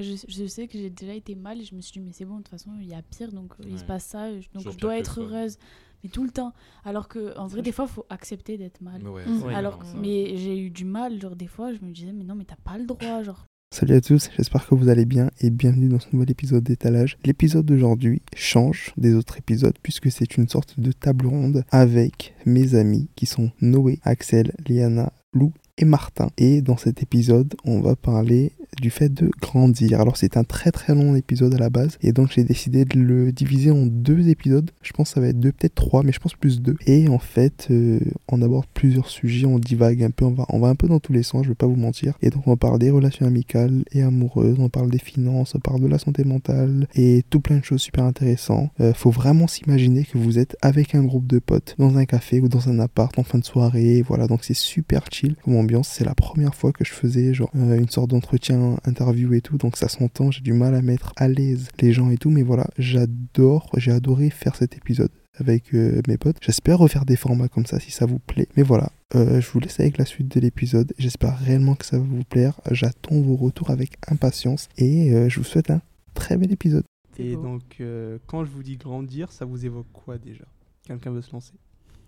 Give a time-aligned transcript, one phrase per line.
[0.00, 2.24] je, je sais que j'ai déjà été mal et je me suis dit, mais c'est
[2.24, 4.62] bon, de toute façon, il y a pire, donc il se passe ça, je- donc
[4.62, 5.56] Toujours je dois être heureuse.
[6.02, 6.54] Mais tout le temps.
[6.84, 9.06] Alors que, en vrai, des fois, il faut accepter d'être mal.
[9.06, 9.42] Ouais, Mm.
[9.42, 12.34] Ouais, Alors, mais j'ai eu du mal, genre des fois, je me disais, mais non,
[12.34, 13.44] mais t'as pas le droit, genre.
[13.72, 17.18] Salut à tous, j'espère que vous allez bien et bienvenue dans ce nouvel épisode d'étalage.
[17.24, 22.74] L'épisode d'aujourd'hui change des autres épisodes puisque c'est une sorte de table ronde avec mes
[22.74, 26.30] amis qui sont Noé, Axel, Liana, Lou et Martin.
[26.36, 30.00] Et dans cet épisode, on va parler du fait de grandir.
[30.00, 32.98] Alors c'est un très très long épisode à la base et donc j'ai décidé de
[32.98, 34.70] le diviser en deux épisodes.
[34.82, 36.76] Je pense que ça va être deux, peut-être trois, mais je pense plus deux.
[36.86, 40.60] Et en fait, euh, on aborde plusieurs sujets, on divague un peu, on va, on
[40.60, 42.14] va un peu dans tous les sens, je vais pas vous mentir.
[42.22, 45.80] Et donc on parle des relations amicales et amoureuses, on parle des finances, on parle
[45.80, 48.70] de la santé mentale et tout plein de choses super intéressantes.
[48.80, 52.40] Euh, faut vraiment s'imaginer que vous êtes avec un groupe de potes dans un café
[52.40, 54.02] ou dans un appart en fin de soirée.
[54.06, 55.88] Voilà, donc c'est super chill comme ambiance.
[55.88, 59.56] C'est la première fois que je faisais genre euh, une sorte d'entretien, interview et tout,
[59.58, 60.30] donc ça s'entend.
[60.30, 63.92] J'ai du mal à mettre à l'aise les gens et tout, mais voilà, j'adore, j'ai
[63.92, 66.36] adoré faire cet épisode avec euh, mes potes.
[66.42, 68.48] J'espère refaire des formats comme ça si ça vous plaît.
[68.56, 70.92] Mais voilà, euh, je vous laisse avec la suite de l'épisode.
[70.98, 72.60] J'espère réellement que ça va vous plaire.
[72.70, 75.80] J'attends vos retours avec impatience et euh, je vous souhaite un
[76.14, 76.84] très bel épisode.
[77.18, 80.44] Et donc, euh, quand je vous dis grandir, ça vous évoque quoi déjà?
[80.86, 81.52] Quelqu'un veut se lancer?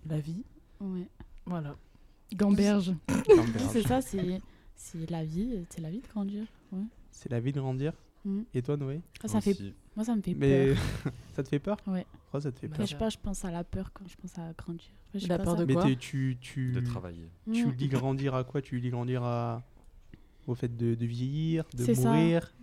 [0.09, 0.43] La vie,
[0.81, 1.07] Ouais.
[1.45, 1.75] voilà.
[2.35, 2.93] Gamberge.
[3.71, 4.41] C'est ça, c'est
[4.83, 6.45] c'est la vie, c'est la vie de grandir.
[6.71, 6.83] Ouais.
[7.11, 7.93] C'est la vie de grandir.
[8.25, 8.45] Mhm.
[8.53, 9.01] Et toi, Noé?
[9.23, 9.57] Ah, ça fait,
[9.95, 10.77] moi, ça me fait Mais peur.
[11.35, 11.77] ça te fait peur?
[11.87, 12.05] Ouais.
[12.23, 14.15] Pourquoi ça te fait peur je sais pas, je pense à la peur quand je
[14.15, 14.89] pense à grandir.
[15.13, 15.83] Je sais La pas, peur ça- de quoi?
[15.95, 17.29] tu, tu, de travailler.
[17.51, 17.71] tu Mm.
[17.71, 18.61] lis grandir à quoi?
[18.61, 19.61] Tu lis grandir à...
[20.47, 22.09] au fait de, de vieillir, de ça.
[22.11, 22.53] mourir,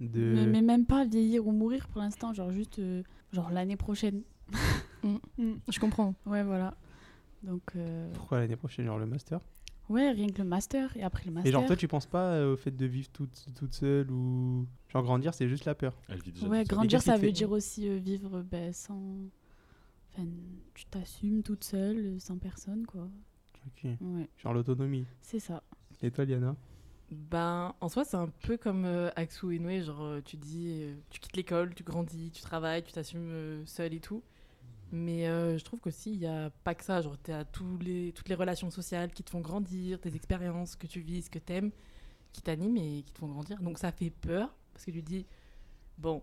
[0.00, 0.32] de...
[0.34, 4.22] Mais, mais même pas vieillir ou mourir pour l'instant, genre juste euh, genre l'année prochaine.
[5.02, 5.16] Mm.
[5.38, 5.52] Mm.
[5.68, 6.14] Je comprends.
[6.26, 6.74] Ouais, voilà.
[7.42, 9.40] Donc, euh, Pourquoi l'année prochaine, genre le master?
[9.92, 11.48] Ouais, rien que le master et après le master.
[11.48, 14.66] Et genre toi, tu penses pas euh, au fait de vivre toute, toute seule ou...
[14.88, 15.94] Genre grandir, c'est juste la peur?
[16.08, 16.66] Elle vit déjà Ouais, seule.
[16.68, 19.00] grandir, ça veut dire aussi euh, vivre ben, sans.
[20.12, 20.26] Enfin,
[20.74, 23.08] tu t'assumes toute seule, euh, sans personne, quoi.
[23.66, 23.88] Ok.
[24.00, 25.06] Ouais, Genre l'autonomie.
[25.20, 25.62] c'est ça.
[26.02, 26.56] Et toi, Liana?
[27.10, 29.82] Ben, en soi, c'est un peu comme euh, Axou et Noé.
[29.82, 33.94] Genre, tu dis, euh, tu quittes l'école, tu grandis, tu travailles, tu t'assumes euh, seul
[33.94, 34.22] et tout.
[34.94, 37.00] Mais euh, je trouve qu'aussi, il n'y a pas que ça.
[37.00, 40.76] Genre, tu as tous les, toutes les relations sociales qui te font grandir, tes expériences
[40.76, 41.70] que tu vis, que tu aimes,
[42.32, 43.60] qui t'animent et qui te font grandir.
[43.62, 45.26] Donc, ça fait peur parce que tu te dis,
[45.98, 46.22] bon,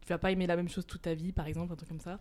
[0.00, 2.00] tu vas pas aimer la même chose toute ta vie, par exemple, un truc comme
[2.00, 2.18] ça.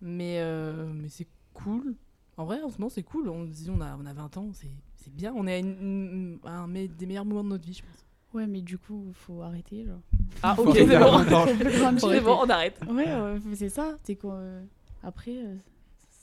[0.00, 1.96] Mais, euh, mais c'est cool.
[2.36, 3.28] En vrai, en ce moment, c'est cool.
[3.28, 5.34] On se dit, on a, on a 20 ans, c'est c'est bien.
[5.36, 8.06] On est à, une- à un des meilleurs moments de notre vie, je pense.
[8.32, 10.00] Ouais, mais du coup, faut arrêter, genre.
[10.42, 11.18] Ah, ok, c'est bon.
[11.18, 11.46] 20 ans.
[11.98, 12.80] C'est bon, on arrête.
[12.88, 13.96] Ouais, ouais, c'est ça.
[14.02, 14.64] C'est quoi euh,
[15.04, 15.54] Après, euh,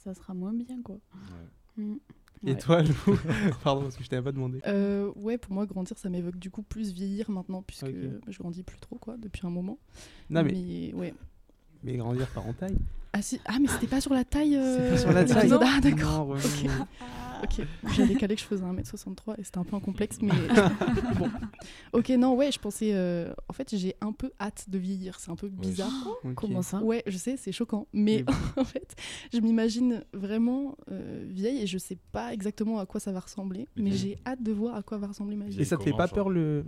[0.04, 0.96] ça sera moins bien, quoi.
[1.76, 1.84] Ouais.
[1.84, 1.96] Mm.
[2.44, 2.58] Et Ouais.
[2.58, 2.92] toi, Lou?
[3.62, 4.60] Pardon, parce que je t'avais pas demandé.
[4.66, 7.94] Euh, ouais, pour moi, grandir, ça m'évoque du coup plus vieillir maintenant, puisque Ok.
[8.28, 9.78] je grandis plus trop, quoi, depuis un moment.
[10.28, 11.14] Non, mais, ouais.
[11.84, 12.76] mais grandir par en taille?
[13.12, 13.40] Ah, si...
[13.44, 14.52] ah mais c'était pas sur la taille.
[14.52, 15.52] C'est euh, pas sur la taille.
[15.52, 16.26] Ah, d'accord.
[16.28, 16.40] Relou.
[17.42, 20.30] Ok, j'avais calé que je faisais 1m63 et c'était un peu un complexe, mais
[21.18, 21.28] bon.
[21.92, 22.90] Ok, non, ouais, je pensais.
[22.94, 25.92] euh, En fait, j'ai un peu hâte de vieillir, c'est un peu bizarre.
[26.24, 26.34] Ok.
[26.34, 26.82] Comment ça?
[26.82, 27.86] Ouais, je sais, c'est choquant.
[27.92, 28.24] Mais
[28.56, 28.94] en fait,
[29.32, 33.68] je m'imagine vraiment euh, vieille et je sais pas exactement à quoi ça va ressembler.
[33.76, 35.60] Mais j'ai hâte de voir à quoi va ressembler ma vie.
[35.60, 36.64] Et ça te fait Comment, pas genre peur le.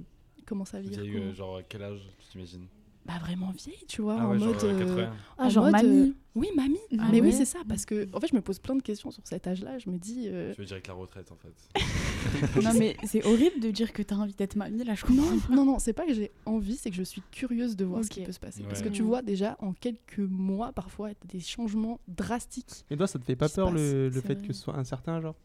[0.47, 1.35] Comment ça vieillir Vieille, euh, comment?
[1.35, 2.67] genre à quel âge tu t'imagines?
[3.07, 4.65] Bah vraiment vieille, tu vois, Ah en ouais, genre mode.
[4.65, 5.13] euh, euh, 80.
[5.37, 6.09] Ah, en genre mode, mamie.
[6.09, 6.79] euh, Oui, mamie.
[6.99, 9.11] Ah mais oui, c'est ça, parce que en fait, je me pose plein de questions
[9.11, 9.79] sur cet âge-là.
[9.79, 10.25] Je me dis.
[10.29, 11.53] euh, Tu veux dire avec la retraite en fait.
[12.63, 15.23] non, mais c'est horrible de dire que t'as envie d'être mamie, là, je comprends.
[15.51, 18.03] Non, non, non, c'est pas que j'ai envie, c'est que je suis curieuse de voir
[18.03, 18.63] ce qui peut se passer.
[18.63, 18.69] Ouais.
[18.69, 22.87] Parce que tu vois déjà en quelques mois, parfois, t'as des changements drastiques.
[22.91, 23.75] Et toi, ça te fait pas peur le,
[24.09, 24.47] passe, le fait vrai.
[24.47, 25.37] que ce soit incertain, genre?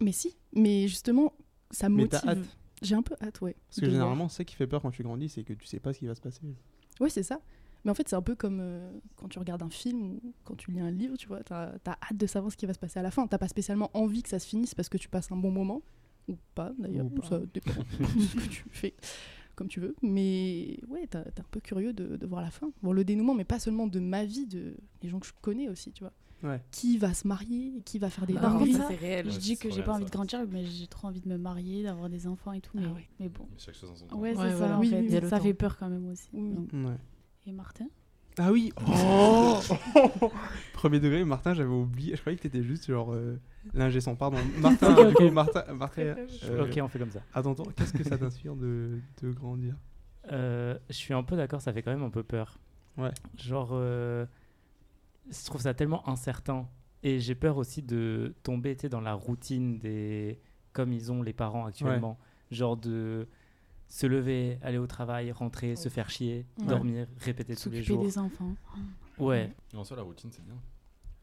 [0.00, 1.32] Mais si, mais justement,
[1.72, 2.20] ça me Mais motive.
[2.22, 2.38] t'as hâte.
[2.82, 3.56] J'ai un peu hâte, ouais.
[3.68, 5.92] Parce que généralement, c'est qui fait peur quand tu grandis, c'est que tu sais pas
[5.92, 6.42] ce qui va se passer.
[7.00, 7.40] Oui, c'est ça.
[7.84, 10.54] Mais en fait, c'est un peu comme euh, quand tu regardes un film ou quand
[10.54, 12.78] tu lis un livre, tu vois, t'as as hâte de savoir ce qui va se
[12.78, 13.26] passer à la fin.
[13.26, 15.82] T'as pas spécialement envie que ça se finisse parce que tu passes un bon moment,
[16.28, 17.72] ou pas d'ailleurs, ça dépend
[18.16, 18.94] de ce que tu fais,
[19.54, 19.94] comme tu veux.
[20.00, 23.44] Mais ouais, t'es un peu curieux de, de voir la fin, voir le dénouement, mais
[23.44, 26.12] pas seulement de ma vie, de les gens que je connais aussi, tu vois.
[26.42, 26.60] Ouais.
[26.70, 28.74] Qui va se marier, qui va faire des Par dingueries.
[28.74, 29.30] ça, réel.
[29.30, 30.10] Je dis que j'ai pas envie ça.
[30.10, 32.72] de grandir, mais j'ai trop envie de me marier, d'avoir des enfants et tout.
[32.74, 33.08] Mais, Ah ouais.
[33.18, 33.46] mais bon.
[33.50, 34.16] Mais chaque chose en son temps.
[34.18, 34.68] Ouais, Ouais, c'est voilà.
[34.68, 35.00] ça, en Oui, fait.
[35.22, 36.28] oui, ça fait peur quand même aussi.
[36.34, 36.50] Oui.
[36.54, 36.96] Donc, Ouais.
[37.46, 37.86] Et Martin?
[38.36, 39.60] Ah oui Oh
[40.72, 42.16] Premier degré, Martin, j'avais oublié.
[42.16, 43.38] Je croyais que t'étais juste genre euh,
[43.74, 44.16] l'ingé son.
[44.16, 44.38] Pardon.
[44.58, 45.32] Martin, Ok, du coup, ok.
[45.32, 47.20] Martin, Martin euh, Ok, on fait comme ça.
[47.54, 49.76] tour, qu'est-ce que ça t'inspire de, de grandir?
[50.32, 52.58] Euh, je suis un peu d'accord, ça fait quand même un peu peur.
[52.96, 53.10] Ouais.
[53.36, 54.26] Genre, euh,
[55.30, 56.68] je trouve ça tellement incertain.
[57.02, 60.40] Et j'ai peur aussi de tomber tu sais, dans la routine des.
[60.72, 62.18] comme ils ont les parents actuellement.
[62.50, 63.28] Genre de
[63.88, 66.66] se lever, aller au travail, rentrer, se faire chier, Ouais.
[66.66, 68.02] dormir, répéter tous les S'occuper jours.
[68.02, 68.54] des enfants.
[69.18, 69.52] Ouais.
[69.72, 70.54] Mais en soi, la routine, c'est bien.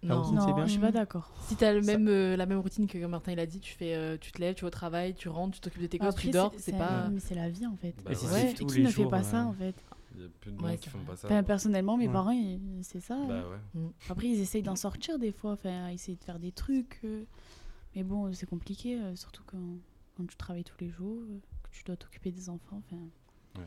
[0.03, 0.21] La Non.
[0.21, 0.65] routine, c'est Non, bien.
[0.65, 1.31] je suis pas d'accord.
[1.47, 3.93] Si t'as le même, euh, la même routine que Martin il a dit, tu fais,
[3.95, 6.15] euh, tu te lèves, tu vas au travail, tu rentres, tu t'occupes de tes gosses,
[6.15, 7.07] tu dors, c'est pas.
[7.09, 7.93] Mais c'est la vie en fait.
[8.03, 8.53] Bah Et si ouais.
[8.53, 9.75] qui ne fait jours, pas ça euh, en fait
[10.15, 11.27] Il y a peu de Ouais, monde c'est qui font pas ça.
[11.27, 12.13] Enfin, Personnellement, mes Ouais.
[12.13, 13.17] parents, c'est ça.
[13.27, 13.81] Bah ouais.
[14.09, 16.99] Après, ils essayent d'en sortir des fois, enfin, essayer de faire des trucs.
[17.03, 17.23] euh.
[17.95, 19.77] Mais bon, c'est compliqué, euh, surtout quand,
[20.15, 22.81] quand tu travailles tous les jours, euh, que tu dois t'occuper des enfants.
[22.85, 23.61] Enfin.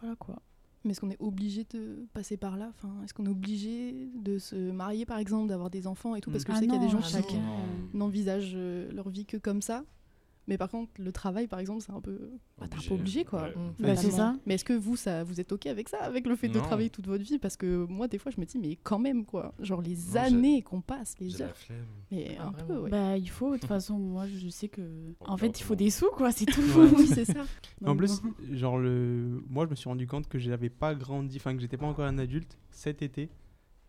[0.00, 0.40] Voilà quoi.
[0.82, 2.68] Mais est-ce qu'on est obligé de passer par là?
[2.70, 6.30] Enfin, Est-ce qu'on est obligé de se marier, par exemple, d'avoir des enfants et tout?
[6.30, 7.36] Parce que Ah je sais qu'il y a des gens ah qui
[7.92, 9.84] n'envisagent euh, leur vie que comme ça.
[10.50, 12.18] Mais par contre, le travail, par exemple, c'est un peu.
[12.58, 13.44] Bah, t'es un peu obligé, quoi.
[13.44, 13.54] Ouais.
[13.78, 14.34] Bah, c'est ça.
[14.44, 16.90] Mais est-ce que vous, ça, vous êtes OK avec ça Avec le fait de travailler
[16.90, 17.38] toute votre vie?
[17.38, 19.54] Parce que moi, des fois, je me dis, mais quand même, quoi.
[19.60, 21.56] Genre les années qu'on passe, J'ai les la heures.
[21.56, 21.86] flemme.
[22.10, 22.90] Mais Ah, un peu, ouais.
[22.90, 24.82] Bah, il faut, de toute façon, moi je sais que.
[25.20, 26.60] En fait, il faut des sous quoi, c'est tout.
[26.60, 26.90] Ouais.
[26.96, 27.44] oui, c'est ça.
[27.86, 28.20] En plus,
[28.50, 31.76] genre le, moi je me suis rendu compte que j'avais pas grandi, enfin que j'étais
[31.76, 33.28] pas encore un adulte cet été,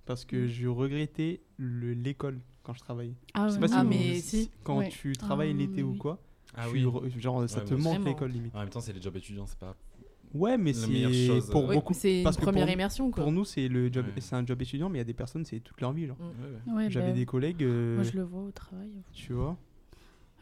[0.06, 0.48] parce que Mm.
[0.48, 3.16] je regrettais le- l'école quand je travaillais.
[3.34, 4.52] Ah, Je sais pas Ah, si vous- mais si.
[4.64, 4.90] quand Ouais.
[4.90, 6.20] tu travailles Ah, l'été ou quoi,
[6.56, 6.84] Ah oui.
[6.84, 8.56] re- genre ça Ouais, te manque l'école limite.
[8.56, 9.76] En même temps, c'est les jobs étudiants, c'est pas.
[10.34, 10.88] Ouais, mais c'est
[11.52, 11.94] pour Ouais, beaucoup.
[11.94, 13.24] c'est une première pour- immersion, quoi.
[13.24, 14.22] Pour nous, c'est le job, Ouais.
[14.22, 16.08] c'est un job étudiant, mais il y a des personnes, c'est toute leur vie.
[16.08, 16.16] Genre.
[16.18, 16.22] Mm.
[16.24, 16.84] Ouais, ouais.
[16.86, 18.92] Ouais, J'avais bah, des collègues, euh, Moi je le vois au travail.
[19.14, 19.58] tu vois.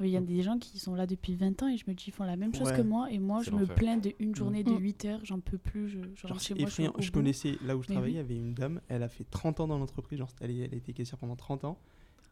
[0.01, 1.93] Ah, Il y a des gens qui sont là depuis 20 ans et je me
[1.93, 2.77] dis ils font la même chose Ouais.
[2.77, 4.77] que moi et moi je me plains d'une journée de Mm.
[4.79, 6.93] 8 heures, j'en peux plus, je, je Genre, c'est chez moi, je, effrayant.
[7.11, 9.59] connaissais, là où je Mais travaillais, il y avait une dame, elle a fait 30
[9.59, 11.77] ans dans l'entreprise, genre elle, elle a été caissière pendant 30 ans.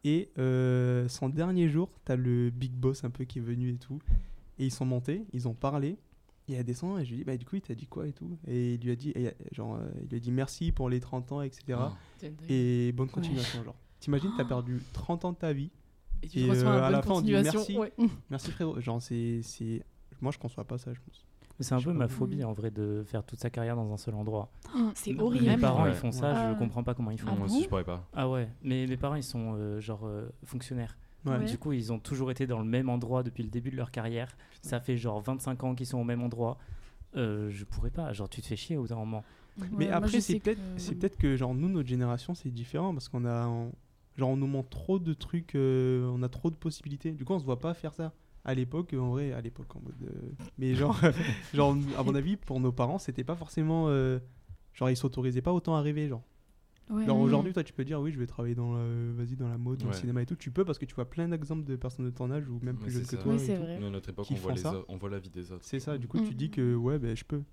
[0.04, 3.76] Et euh, son dernier jour, t'as le big boss un peu qui est venu et
[3.78, 3.98] tout.
[4.58, 5.98] Et ils sont montés, ils ont parlé.
[6.48, 8.12] Et elle descend et je lui dis, bah du coup, il t'a dit quoi et
[8.12, 10.88] tout Et il lui a dit, et, genre, euh, il lui a dit merci pour
[10.88, 11.78] les 30 ans, etc.
[11.78, 11.92] Ah.
[12.48, 13.76] Et bonne continuation, genre.
[14.00, 15.70] T'imagines, t'as perdu 30 ans de ta vie.
[16.22, 17.58] Et tu et, reçois euh, un à bonne la fin, on dit continuation.
[17.58, 17.78] merci.
[17.78, 17.92] ouais.
[18.30, 18.80] Merci frérot.
[18.80, 19.40] Genre, c'est.
[19.42, 19.84] c'est-
[20.20, 21.26] Moi, je conçois pas ça, je pense.
[21.58, 23.92] Mais C'est un Je peu ma phobie en vrai de faire toute sa carrière dans
[23.92, 24.50] un seul endroit.
[24.94, 25.46] C'est Non, horrible.
[25.46, 25.90] Mes parents Ouais.
[25.90, 26.52] ils font ça, Ah.
[26.52, 27.26] je comprends pas comment ils font.
[27.30, 28.06] Ah moi bon aussi, je pourrais pas.
[28.14, 30.96] Ah ouais, mais mes parents ils sont euh, genre euh, fonctionnaires.
[31.26, 31.36] Ouais.
[31.36, 31.44] Ouais.
[31.46, 33.90] Du coup, ils ont toujours été dans le même endroit depuis le début de leur
[33.90, 34.36] carrière.
[34.62, 36.58] Ça fait genre 25 ans qu'ils sont au même endroit.
[37.16, 39.24] Euh, je pourrais pas, genre tu te fais chier au bout d'un moment.
[39.72, 43.24] Mais Ouais, après, c'est peut-être que- c'est genre nous notre génération c'est différent parce qu'on
[43.24, 43.72] a on-
[44.16, 47.10] genre on nous montre trop de trucs, euh, on a trop de possibilités.
[47.10, 48.12] Du coup, on se voit pas faire ça.
[48.50, 50.98] À l'époque, en vrai, à l'époque en mode euh, mais genre
[51.54, 54.18] genre à mon avis pour nos parents, c'était pas forcément euh,
[54.72, 56.22] genre ils s'autorisaient pas autant à rêver genre.
[56.90, 57.04] Ouais.
[57.04, 57.20] Genre Mm.
[57.22, 59.78] aujourd'hui, toi tu peux dire oui, je vais travailler dans la, vas-y dans la mode,
[59.80, 59.96] dans le Ouais.
[60.00, 62.30] cinéma et tout, tu peux parce que tu vois plein d'exemples de personnes de ton
[62.30, 63.22] âge ou même Ouais, plus jeunes c'est que ça.
[63.22, 63.32] toi.
[63.34, 63.62] Oui, et c'est tout.
[63.62, 63.78] vrai.
[63.78, 64.72] Nous, à notre époque, Qui on voit, font les ça.
[64.72, 65.64] autres- on voit la vie des autres.
[65.66, 66.34] C'est ça, du coup tu Mm.
[66.36, 67.36] dis que ouais, ben je peux.
[67.38, 67.48] Du coup,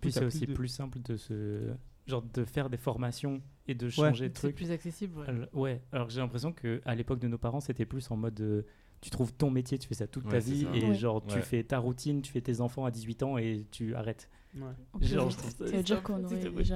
[0.00, 1.70] Puis t'as c'est aussi de- plus simple de se
[2.08, 4.56] genre de faire des formations et de changer de C'est trucs.
[4.56, 5.16] plus accessible.
[5.20, 5.28] ouais.
[5.28, 8.16] Alors- Ouais, alors que j'ai l'impression que à l'époque de nos parents, c'était plus en
[8.16, 8.62] mode euh,
[9.00, 10.94] tu trouves ton métier, tu fais ça toute ta Ouais, c'est vie et Ouais.
[10.94, 11.42] genre tu Ouais.
[11.42, 14.28] fais ta routine, tu fais tes enfants à 18 ans et tu arrêtes.
[14.56, 14.62] Ouais.
[15.00, 16.26] Genre, je dire qu'on.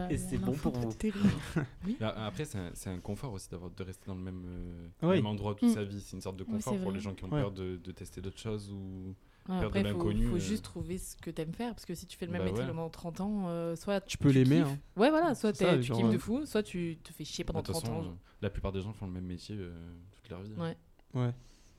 [0.09, 0.91] Et c'est un bon pour vous.
[2.01, 4.45] a- après, c'est un, c'est un confort aussi d'avoir de rester dans le même,
[5.03, 5.75] euh, même endroit toute Mm.
[5.75, 6.01] sa vie.
[6.01, 7.41] C'est une sorte de confort pour les gens qui ont Ouais.
[7.41, 9.15] peur de, de tester d'autres choses ou.
[9.49, 10.39] Ouais, Peur de après, il faut, faut euh.
[10.39, 11.75] juste trouver ce que t'aimes faire.
[11.75, 12.71] Parce que si tu fais le même Bah métier ouais.
[12.71, 14.79] pendant 30 ans, euh, soit Tu peux l'aimer, hein.
[14.97, 17.61] Ouais, voilà, soit ça, tu kiffes de euh, fou, soit tu te fais chier pendant
[17.61, 17.97] De toute 30 ans.
[17.99, 19.75] façon, euh, la plupart des gens font le même métier euh,
[20.13, 20.53] toute leur vie.
[20.59, 20.75] hein.
[21.15, 21.33] Ouais.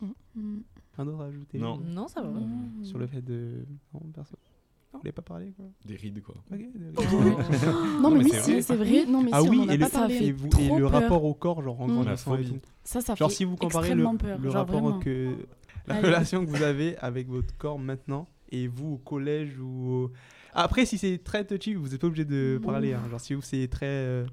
[0.05, 0.41] Ouais.
[0.41, 0.61] Mm.
[0.97, 1.79] Un autre à ajouter Non.
[1.81, 2.29] euh, Non, ça va.
[2.29, 2.83] Mm.
[2.83, 3.65] sur le fait de.
[3.93, 4.37] Non, personne.
[4.93, 5.65] Vous voulez pas parler quoi?
[5.85, 6.35] Des rides, quoi.
[6.49, 8.61] De- Non, Non, mais, mais oui, c'est si, vrai.
[8.61, 9.05] c'est vrai.
[9.05, 10.15] Non, mais Ah si, oui, on en a et pas le, parlé.
[10.15, 10.91] et vous- et le peur.
[10.91, 12.59] rapport au corps, genre en grandissant et tout.
[12.85, 14.39] Ça, ça Genre fait si vous comparez le, peur.
[14.39, 15.00] le rapport vraiment.
[15.00, 15.35] que
[15.88, 16.07] la Allez.
[16.07, 20.12] relation que vous avez avec votre corps maintenant et vous au collège ou au-
[20.53, 23.01] après si c'est très touchy vous n'êtes pas obligé de parler hein.
[23.09, 24.25] genre si vous c'est très euh,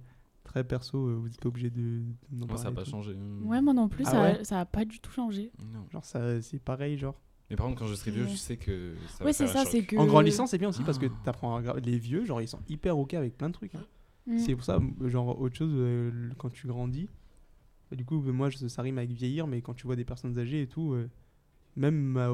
[0.52, 3.12] très perso euh, vous n'êtes pas obligé de d'en Moi, ça n'a pas changé.
[3.16, 3.46] hein.
[3.46, 5.50] Ouais, moi non plus, Ah ça, ouais ça a pas du tout changé.
[5.72, 5.86] Non.
[5.90, 7.18] genre ça c'est pareil genre
[7.50, 9.64] Mais par contre, quand je serai vieux, je sais que ça va Ouais, c'est faire
[9.64, 9.96] ça, c'est que.
[9.96, 11.20] en grandissant c'est bien aussi parce que Ah.
[11.24, 13.84] t'apprends à gra- les vieux genre ils sont hyper ok avec plein de trucs hein.
[14.26, 14.38] Mm.
[14.38, 17.08] c'est pour ça genre autre chose euh, quand tu grandis
[17.90, 20.38] bah, du coup bah, moi ça rime avec vieillir mais quand tu vois des personnes
[20.38, 21.08] âgées et tout euh,
[21.76, 22.26] même à,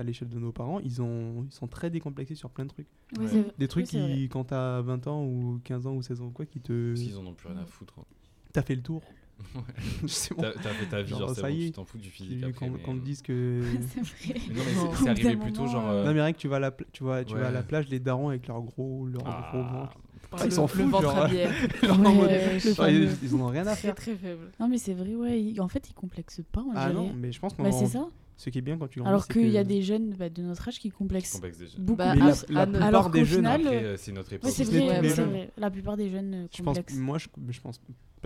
[0.00, 2.86] à l'échelle de nos parents ils ont ils sont très décomplexés sur plein de trucs
[3.18, 3.28] Ouais, Ouais.
[3.30, 4.14] c'est- Des trucs c'est vrai.
[4.14, 6.90] qui, quand t'as 20 ans ou 15 ans ou 16 ans ou quoi, qui te.
[6.92, 7.94] Parce qu'ils en ont plus rien à foutre.
[8.00, 8.04] hein.
[8.52, 9.02] T'as fait le tour.
[9.54, 9.60] Ouais.
[10.08, 10.40] c'est bon.
[10.42, 11.66] T'as t'as fait ta vie, Genre, genre, c'est ça bon, y est.
[11.66, 12.66] tu t'en fous du physique Quand, après.
[12.68, 13.62] quand mais- on te dise que.
[13.94, 14.40] c'est vrai.
[14.48, 15.86] Mais non, mais c'est- c'est arrivé plutôt genre.
[15.88, 17.48] euh, euh, Non, mais rien que tu vas à la, pla- tu vois, tu vas
[17.48, 17.66] à la Ouais.
[17.66, 19.98] plage, les darons avec leur gros, leur ah, gros ventre.
[20.32, 21.16] Oh, ils s'en le foutent, ventre genre.
[21.18, 21.52] à bière.
[21.82, 23.94] Genre, en Ouais, genre, ils, ils en ont rien à faire.
[23.94, 24.50] très faible.
[24.58, 25.54] Non, mais c'est vrai, ouais.
[25.60, 27.62] En fait, ils complexent pas, on Ah non, mais je pense qu'on.
[27.62, 28.08] Bah, c'est ça.
[28.38, 29.08] Ce qui est bien quand tu grandis.
[29.10, 31.78] Alors qu'il y a que- des jeunes bah, de notre âge qui complexent complexe déjà.
[31.78, 33.38] beaucoup Bah, la, la plupart alors des jeunes.
[33.38, 34.44] final, Après, euh, c'est notre époque.
[34.50, 35.30] Ouais, c'est vrai, jeunes.
[35.30, 35.50] vrai.
[35.56, 36.98] La plupart des jeunes euh, Je pense, complexent.
[36.98, 37.80] moi, je, je pense,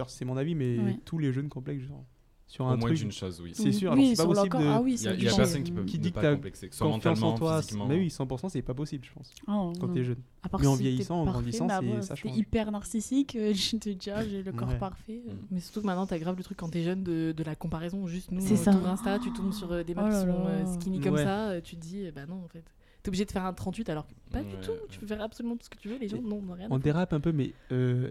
[0.08, 0.98] c'est mon avis, mais Ouais.
[1.04, 2.04] tous les jeunes complexes, genre.
[2.50, 2.99] Sur Au un moins truc.
[2.99, 3.52] d'une chose, oui.
[3.54, 5.14] C'est sûr, Oui, alors c'est pas sur possible de- Ah oui, Il y a, ça
[5.14, 5.37] il y a dépend.
[5.37, 8.49] personne qui peut Qui dit que pas complexer, que Confiance en toi, mais oui, 100%,
[8.49, 10.16] c'est pas possible, je pense, Oh, quand t'es jeune.
[10.42, 12.37] À part Mais en si t'es vieillissant, en grandissant, c'est- après, ça change.
[12.37, 14.78] hyper narcissique, euh, je te dis, ah, j'ai le corps Ouais.
[14.78, 15.23] parfait.
[15.28, 15.33] euh.
[15.33, 15.37] Mm.
[15.52, 18.04] Mais surtout que maintenant, t'as grave le truc quand t'es jeune de, de la comparaison.
[18.09, 20.99] Juste nous, C'est euh, Insta, tu tombes sur des meufs Oh qui là sont skinny
[21.00, 21.23] comme Ouais.
[21.25, 22.64] ça, tu te dis, bah non, en fait.
[23.04, 24.73] T'es obligé de faire un 38 alors que pas du Ouais, tout.
[24.73, 24.80] ouais.
[24.90, 25.99] Tu peux faire absolument tout ce que tu veux.
[25.99, 26.66] Les gens n'ont rien.
[26.69, 28.11] à On dérape un peu, mais euh,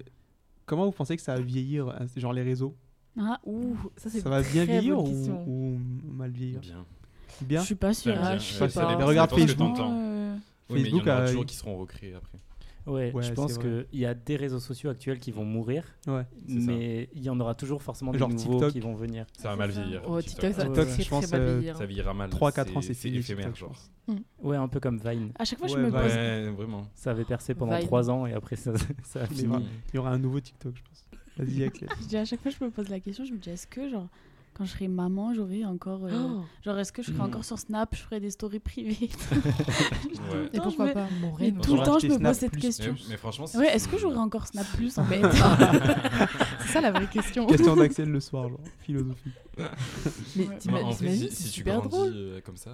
[0.65, 2.74] comment vous pensez que ça va vieillir, euh, genre les réseaux?
[3.19, 5.77] Ah, Ouh, ça c'est Ça va bien vieillir ou,
[6.09, 6.85] mal vieillir Bien.
[7.41, 8.15] Bien je suis pas sûre.
[8.21, 8.97] Ah, je sais Ouais, pas.
[8.97, 9.77] Mais regarde Facebook.
[9.79, 10.35] Euh,
[10.69, 12.38] Oui, mais il y en Facebook aura a- toujours qui seront recréés après.
[12.88, 16.25] Ouais, Ouais, je pense qu'il y a des réseaux sociaux actuels qui vont mourir, Ouais.
[16.47, 18.71] Mais il y en aura toujours forcément Genre des nouveaux TikTok.
[18.71, 19.25] qui vont venir.
[19.38, 20.01] Ça va mal vieillir.
[20.07, 21.73] Oh, TikTok, Je pense, euh.
[21.75, 22.29] Ça vieillira mal.
[22.31, 23.75] 3-4 ans, c'est fini, éphémère, genre.
[24.07, 24.17] pense.
[24.41, 25.31] Ouais, un peu comme Vine.
[25.38, 26.01] À chaque fois, je me pose.
[26.01, 26.81] Ouais, vraiment.
[26.95, 27.85] Ça avait percé pendant Vine.
[27.85, 28.71] 3 ans et après ça,
[29.03, 29.53] ça a fini.
[29.93, 31.05] Il y aura un nouveau TikTok, je pense.
[31.39, 31.89] Vas-y, Axel.
[32.01, 33.89] Je dis, à chaque fois, je me pose la question, je me dis, est-ce que,
[33.89, 34.08] genre,
[34.55, 36.03] quand je serai maman, j'aurai encore.
[36.05, 37.27] euh, Oh, Genre, est-ce que je serai Mm.
[37.27, 40.50] encore sur Snap, je ferai des stories privées Ouais.
[40.53, 41.08] Et pourquoi je me- pas?
[41.22, 41.60] mon Mais rêve.
[41.62, 42.62] tout le temps, je me Snap pose cette plus.
[42.62, 42.91] question.
[42.93, 45.22] Mais, mais franchement, c'est- Ouais, est-ce que j'aurai encore Snap Plus en fait?
[46.62, 47.46] C'est ça la vraie question.
[47.48, 48.60] Question d'Axel le soir, genre.
[48.79, 49.31] Philosophie.
[49.58, 49.69] Mais Ouais.
[50.48, 52.12] Bah, t'ima- en vrai, t'imagines, si, c'est si tu super grandis drôle.
[52.13, 52.72] euh, comme ça.
[52.72, 52.74] euh,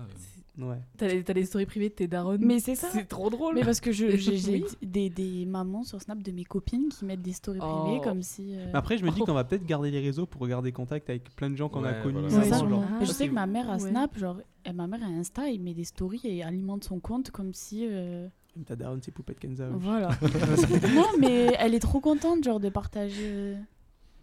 [0.57, 0.77] Ouais.
[0.97, 2.37] T'as les, stories privées de tes darons.
[2.39, 2.87] Mais c'est ça.
[2.91, 3.55] C'est trop drôle.
[3.55, 4.65] Mais parce que je- j'ai Oui.
[4.81, 8.01] des, des mamans sur Snap de mes copines qui mettent des stories privées Oh.
[8.01, 8.55] comme si.
[8.55, 9.25] euh, Mais après, je me dis Oh.
[9.25, 11.93] qu'on va peut-être garder les réseaux pour garder contact avec plein de gens qu'on a
[11.93, 12.19] connus.
[12.21, 12.27] voilà.
[12.29, 12.83] Ouais, avant, ça, genre.
[12.87, 13.89] Ah, Mais je sais que ma mère a ouais.
[13.89, 17.31] Snap, genre, et ma mère a Insta, elle met des stories et alimente son compte
[17.31, 17.85] comme si.
[17.89, 18.27] euh,
[18.65, 19.67] Ta daronne, c'est Poupette Kenza.
[19.73, 20.09] Voilà.
[20.95, 23.15] non, mais elle est trop contente, genre, de partager.
[23.23, 23.55] euh,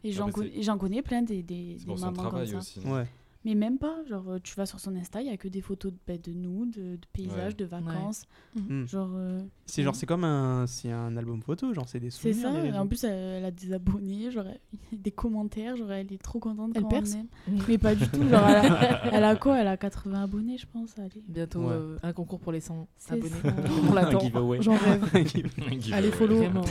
[0.04, 2.56] Et Ah, j'en et j'en connais plein des, des, mamans comme ça.
[2.56, 2.80] aussi.
[2.86, 3.04] Ouais.
[3.44, 5.60] Mais même pas, genre, euh, tu vas sur son Insta, il y a que des
[5.60, 7.54] photos de, bah, de nous, de, de paysages, Ouais.
[7.54, 8.24] de vacances.
[8.54, 8.84] Hmm.
[8.86, 9.10] Genre.
[9.14, 12.42] euh, C'est genre, c'est comme un, c'est un album photo, genre, c'est des C'est souvenirs.
[12.42, 12.82] ça, les et réseaux.
[12.82, 14.44] en plus elle, elle a des abonnés, genre
[14.92, 17.20] des commentaires, genre elle est trop contente Elle quand perce on
[17.52, 17.62] aime.
[17.68, 20.66] Mais pas du tout, genre elle a, elle a quoi Elle a 80 abonnés je
[20.72, 21.22] pense, allez.
[21.26, 21.72] Bientôt Ouais.
[21.72, 23.30] euh, un concours pour les 100 C'est abonnés.
[23.42, 23.54] ça.
[23.88, 24.20] On Un l'attend.
[24.20, 24.62] giveaway.
[24.62, 25.04] J'en rêve.
[25.92, 26.36] Allez, follow.
[26.36, 26.64] Vraiment.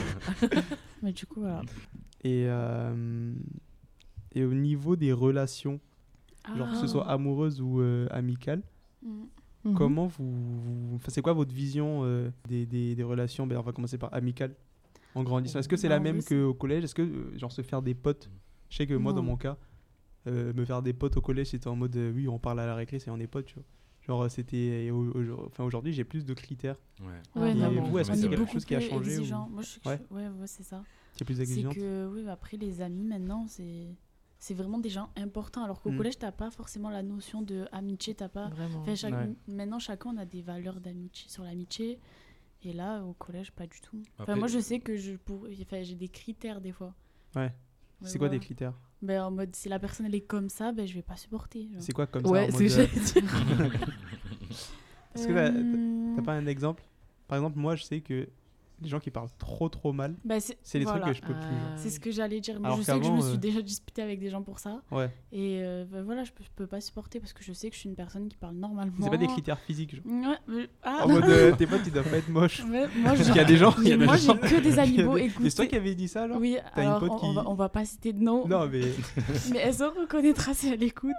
[1.02, 1.60] Mais du coup voilà.
[2.24, 3.34] Et, euh,
[4.34, 5.80] et au niveau des relations,
[6.56, 6.88] genre que ce Ah.
[6.88, 8.62] soit amoureuse ou euh, amicale,
[9.02, 9.24] Mm.
[9.64, 9.74] Mhm.
[9.74, 10.30] comment vous.
[10.60, 13.46] vous- Enfin, c'est quoi votre vision euh, des, des, des relations?
[13.46, 14.54] Ben, On va commencer par amicale
[15.14, 15.58] en grandissant.
[15.60, 16.84] Est-ce que c'est la même c'est- qu'au collège?
[16.84, 18.30] Est-ce que, euh, genre, se faire des potes?
[18.70, 19.30] Je sais que moi, dans Non.
[19.30, 19.56] mon cas,
[20.26, 22.66] euh, me faire des potes au collège, c'était en mode euh, oui, on parle à
[22.66, 23.64] la récré, c'est on est potes, tu vois.
[24.06, 24.90] Genre, c'était.
[25.46, 26.76] Enfin, aujourd'hui, j'ai plus de critères.
[27.00, 27.40] Ouais.
[27.40, 27.82] Ouais, Et vraiment.
[27.82, 29.48] vous, est-ce que c'est est quelque chose qui a changé ou- exigeant.
[29.48, 30.00] Moi je que Ouais.
[30.10, 30.82] ouais, ouais, c'est ça.
[31.14, 31.70] C'est plus C'est exigeant?
[31.70, 33.94] que oui, après les amis maintenant, c'est
[34.44, 35.98] c'est vraiment des gens importants alors qu'au Mm.
[35.98, 38.80] collège t'as pas forcément la notion de amitié, t'as pas Vraiment.
[38.80, 39.30] Enfin, chaque- Ouais.
[39.46, 42.00] Maintenant, chacun on a des valeurs d'amitié sur l'amitié.
[42.64, 44.02] Et là, au collège, pas du tout.
[44.18, 45.46] Enfin, moi, je sais que je pour...
[45.62, 46.92] enfin, j'ai des critères des fois.
[47.36, 47.52] Ouais.
[48.00, 48.74] Mais C'est quoi des critères?
[49.00, 51.68] Ben, En mode, si la personne elle est comme ça, ben, je vais pas supporter.
[51.72, 51.80] genre.
[51.82, 53.18] C'est quoi comme Ouais, ça en c'est ce mode, que
[53.62, 53.68] euh.
[55.14, 56.82] Est-ce que t'as- Euh, T'as pas un exemple?
[57.28, 58.28] Par exemple, moi, je sais que
[58.82, 61.00] les gens qui parlent trop trop mal, ben, c'est les voilà.
[61.00, 61.42] trucs que je peux plus.
[61.42, 61.72] genre.
[61.76, 62.58] C'est ce que j'allais dire.
[62.60, 64.58] Mais Alors je sais que je me suis euh, déjà disputée avec des gens pour
[64.58, 64.82] ça.
[64.90, 65.10] Ouais.
[65.32, 67.74] Et euh, ben, voilà, je peux, je peux pas supporter parce que je sais que
[67.74, 68.92] je suis une personne qui parle normalement.
[69.00, 69.96] C'est pas des critères physiques.
[69.96, 70.04] Genre.
[70.06, 72.62] Ouais, mais- ah, En mode, euh, tes potes, ils doivent pas être moches.
[72.64, 73.74] Moi, Parce qu'il y a des gens.
[73.78, 75.16] il y a des moi, gens- j'ai que des amis il y a beaux.
[75.16, 77.14] des- Écoute, c'est toi qui avais dit ça, genre Oui, T'as une alors pote on,
[77.28, 78.46] on va, qui- on va pas citer de nom.
[78.48, 78.80] Non, mais
[79.52, 81.12] Mais elle se reconnaîtra si elle écoute?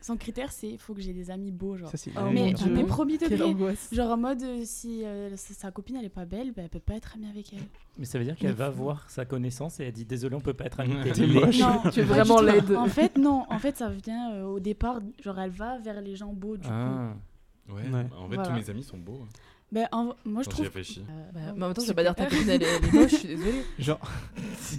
[0.00, 1.76] Son critère, c'est il faut que j'ai des amis beaux.
[1.76, 1.88] Genre.
[1.90, 2.12] ça, c'est.
[2.16, 3.42] Oh mais, mais degré.
[3.42, 3.88] angoisse.
[3.92, 6.68] Genre en mode, euh, si euh, sa sa copine elle est pas belle, bah, elle
[6.68, 7.62] peut pas être amie avec elle.
[7.98, 10.54] Mais ça veut dire qu'elle va voir sa connaissance et elle dit désolé, on peut
[10.54, 10.94] pas être amis.
[11.14, 11.58] t'es moche.
[11.58, 12.70] Non, Tu es vraiment laide.
[12.76, 13.46] En fait, non.
[13.48, 16.62] En fait, ça vient euh, au départ, genre elle va vers les gens beaux du
[16.68, 16.72] coup.
[16.72, 17.14] Ah.
[17.68, 18.06] Ouais, Ouais.
[18.16, 18.42] en fait, Voilà.
[18.48, 19.20] tous mes amis sont beaux.
[19.24, 19.28] hein,
[19.72, 20.66] Ben, en- moi je Quand trouve.
[20.66, 21.04] réfléchis.
[21.10, 22.92] Euh, Bah, en même temps, je vais pas dire ta copine, elle, est- elle est
[22.92, 23.62] moche, je suis désolée.
[23.80, 23.98] Genre,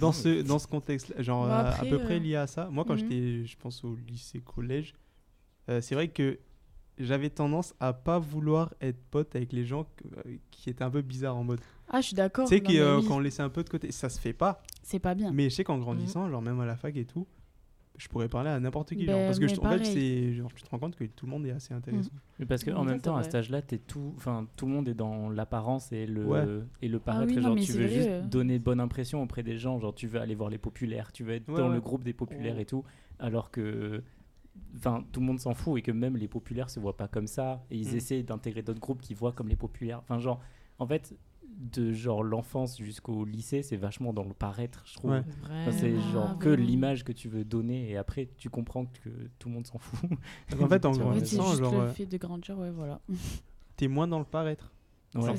[0.00, 2.68] dans ce, dans ce contexte, genre Bon, après, à peu près euh, lié à ça,
[2.70, 3.00] moi quand mhm.
[3.00, 4.94] j'étais, je pense au lycée, collège,
[5.68, 6.38] euh, c'est vrai que
[6.98, 10.90] j'avais tendance à pas vouloir être pote avec les gens que- euh, qui étaient un
[10.90, 11.60] peu bizarres en mode.
[11.88, 12.48] Ah, je suis d'accord.
[12.48, 14.32] Tu sais, mais euh, oui, quand on laissait un peu de côté, ça se fait
[14.32, 15.30] pas, C'est pas bien.
[15.32, 17.26] mais je sais qu'en grandissant, genre même à la fac et tout,
[17.96, 20.52] je pourrais parler à n'importe qui, genre, Ben, parce que je- en fait, c'est genre,
[20.54, 22.10] tu te rends compte que tout le monde est assez intéressant.
[22.38, 24.94] Mais parce qu'en même temps, à cet âge-là, t'es tout, enfin, tout le monde est
[24.94, 26.44] dans l'apparence et le Ouais.
[26.82, 27.30] et le Ah paraître.
[27.32, 29.78] oui, non, genre, tu veux vrai, juste donner bonne impression auprès des gens.
[29.80, 31.74] Genre, tu veux aller voir les populaires, tu veux être Ouais, dans ouais.
[31.74, 32.84] le groupe des populaires et tout,
[33.18, 34.02] alors que,
[34.76, 37.26] enfin, tout le monde s'en fout et que même les populaires se voient pas comme
[37.26, 37.96] ça et ils Mm.
[37.96, 39.98] essaient d'intégrer d'autres groupes qui voient comme les populaires.
[40.00, 40.40] Enfin, genre,
[40.78, 41.14] en fait,
[41.58, 45.10] de genre l'enfance jusqu'au lycée, c'est vachement dans le paraître, je trouve.
[45.12, 45.22] Ouais.
[45.50, 46.64] Enfin, c'est Ah, genre que vraiment.
[46.64, 49.08] l'image que tu veux donner et après tu comprends que
[49.40, 50.08] tout le monde s'en fout.
[50.50, 51.02] Donc, en fait, en fait, c'est
[51.36, 53.00] grandissant, juste genre, le euh, fait de grandir, ouais, voilà.
[53.76, 54.72] t'es moins dans le paraître.
[55.16, 55.36] Ouais.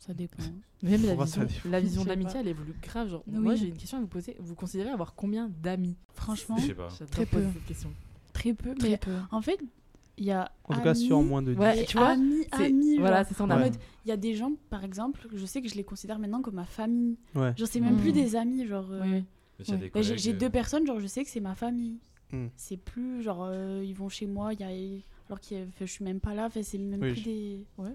[0.00, 0.42] Ça dépend.
[0.82, 3.10] Même la, vision, la vision, de l'amitié, elle évolue grave.
[3.10, 3.22] Genre.
[3.26, 4.34] Moi, j'ai une question à vous poser.
[4.40, 5.96] Vous considérez avoir combien d'amis?
[6.14, 7.42] Franchement, très peu.
[8.32, 9.12] Très peu, très peu.
[9.30, 9.60] en fait,
[10.16, 10.50] il y a.
[10.64, 11.60] En tout cas, sur moins de 10.
[11.60, 12.96] Ouais, tu vois, amis, amis.
[12.98, 13.46] Voilà, c'est ça.
[14.06, 16.54] Il y a des gens, par exemple, je sais que je les considère maintenant comme
[16.54, 17.18] ma famille.
[17.34, 17.52] Ouais.
[17.56, 18.14] Genre, c'est même plus mm.
[18.14, 18.66] des amis.
[18.66, 18.90] genre...
[18.90, 19.24] Euh, ouais.
[19.92, 21.98] Bah, j'ai deux personnes, genre, je sais que c'est ma famille.
[22.56, 24.68] C'est plus, genre, euh, ils vont chez moi, y a...
[25.28, 26.48] alors que je suis même pas là.
[26.62, 27.66] C'est même plus des.
[27.76, 27.94] Ouais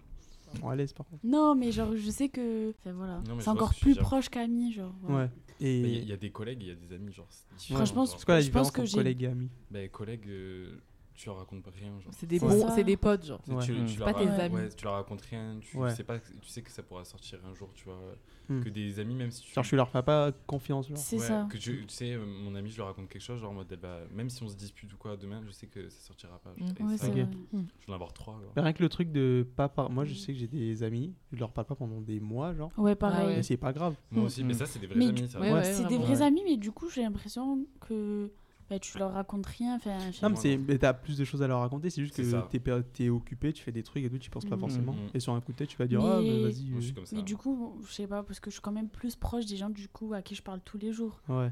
[0.59, 1.25] prend à l'aise par contre.
[1.25, 2.69] Non, mais genre, je sais que.
[2.69, 3.19] Enfin, voilà.
[3.39, 4.03] C'est encore plus suggère.
[4.03, 4.95] proche qu'amis, genre.
[5.01, 5.25] Voilà.
[5.25, 5.31] Ouais.
[5.61, 7.27] Et il y, y, a des collègues, il y a des amis, genre.
[7.57, 7.85] Franchement, ouais.
[7.85, 8.97] je pense, quoi, la je pense que, que j'ai.
[8.97, 9.49] Collègues et amis?
[9.71, 10.27] Bah, collègues.
[10.27, 10.81] Euh
[11.15, 11.91] tu leur racontes rien.
[12.11, 12.61] C'est des, ouais.
[12.75, 13.41] c'est des potes, genre.
[13.61, 14.03] Tu, mmh.
[14.03, 14.69] pas tes amis.
[14.75, 17.69] tu leur racontes rien, tu, sais pas, tu sais que ça pourra sortir un jour,
[17.73, 17.99] tu vois.
[18.47, 18.61] Hmm.
[18.61, 19.53] Que des amis, même si tu.
[19.53, 20.87] Genre, je suis leur papa, confiance.
[20.95, 21.47] C'est ça.
[21.49, 24.43] Que tu, sais, euh, mon ami, je leur raconte quelque chose, genre bah, même si
[24.43, 26.51] on se dispute ou quoi, demain, je sais que ça sortira pas.
[26.57, 26.75] Mmh.
[26.77, 27.25] Je hmm.
[27.53, 28.39] vais en avoir trois.
[28.55, 30.17] Rien que le truc de papa, moi, je hmm.
[30.17, 32.71] sais que j'ai des amis, je leur parle pas pendant des mois, genre.
[32.77, 33.37] Ouais, pareil.
[33.37, 33.95] Mais c'est pas grave.
[34.11, 35.27] Moi aussi, mais ça, c'est des vrais amis.
[35.63, 38.31] C'est des vrais amis, mais du coup, j'ai l'impression que.
[38.69, 39.79] Bah, tu leur racontes rien.
[40.23, 43.63] Non, mais, t'as plus de choses à leur raconter, c'est juste que t'es occupé, tu
[43.63, 44.59] fais des trucs et tout, tu penses pas mm.
[44.59, 44.95] forcément.
[45.13, 46.71] Et sur un coup de tête, tu vas dire, ah, bah, vas-y.
[46.71, 46.79] Euh.
[46.79, 49.45] Mais, mais du coup, je sais pas, parce que je suis quand même plus proche
[49.45, 51.21] des gens du coup à qui je parle tous les jours.
[51.29, 51.51] Ouais.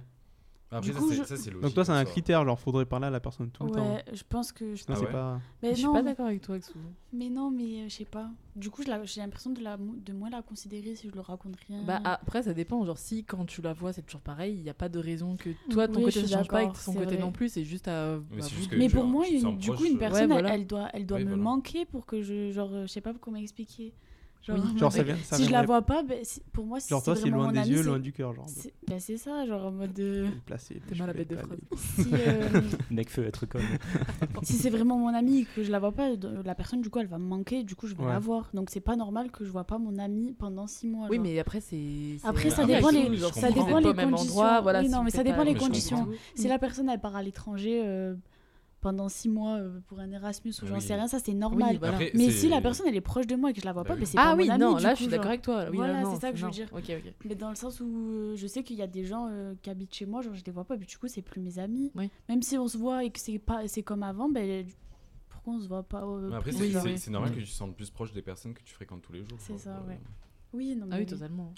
[0.82, 3.98] Donc toi, c'est un critère, genre faudrait parler à la personne tout le temps.
[4.12, 4.84] je pense que je.
[4.88, 4.96] Ah
[5.76, 6.58] suis pas d'accord avec toi,
[7.12, 8.30] Mais non, mais euh, je sais pas.
[8.56, 11.84] Du coup, j'ai l'impression de, de moins la considérer si je leur raconte rien.
[11.84, 12.84] Bah après, ça dépend.
[12.86, 14.56] Genre si quand tu la vois, c'est toujours pareil.
[14.56, 16.94] Il n'y a pas de raison que toi, ton côté ne change pas et son
[16.94, 17.50] côté non plus.
[17.50, 18.20] C'est juste à.
[18.32, 19.58] Mais, bah, juste mais pour moi, une...
[19.58, 22.88] du coup, une personne, elle doit, elle doit me manquer pour que je, genre, je
[22.88, 23.94] sais pas comment expliquer.
[24.44, 26.20] Si je la vois pas, ben,
[26.52, 28.34] pour moi, genre toi, c'est loin des ami, yeux, loin du cœur.
[28.88, 30.28] Ben, c'est ça, genre en mode de.
[30.46, 31.58] Placé, T'es mal à bête de phrase.
[31.78, 33.62] Si, euh, feu être comme.
[34.44, 36.10] si c'est vraiment mon ami et que je la vois pas,
[36.44, 38.50] la personne du coup, elle va me manquer, du coup, je vais la voir.
[38.54, 41.08] Donc c'est pas normal que je vois pas mon ami pendant six mois.
[41.10, 42.18] Oui, mais après c'est.
[42.24, 44.90] Après, ça dépend les, ça dépend les conditions.
[44.90, 46.08] Non, mais ça dépend les conditions.
[46.36, 48.16] Si la personne elle part à l'étranger euh,
[48.84, 51.80] pendant six mois euh, pour un Erasmus ou j'en sais rien, ça c'est normal.
[52.14, 53.96] Mais si la personne elle est proche de moi et que je la vois bah
[53.96, 55.28] pas, bah, c'est ah, pas oui, mon ami, non, du là coup, je suis d'accord
[55.28, 55.70] avec toi.
[55.72, 56.68] voilà, c'est ça que je veux dire.
[56.72, 57.16] Okay, okay.
[57.26, 59.70] Mais dans le sens où euh, je sais qu'il y a des gens euh, qui
[59.70, 61.92] habitent chez moi, genre je les vois pas, mais du coup c'est plus mes amis.
[62.30, 64.66] Même si on se voit et que c'est pas, c'est comme avant, ben
[65.30, 66.04] pourquoi on se voit pas
[66.36, 69.14] Après c'est normal que tu te sentes plus proche des personnes que tu fréquentes tous
[69.14, 69.38] les jours.
[69.40, 69.98] C'est ça, ouais.
[70.92, 71.54] Ah oui, totalement.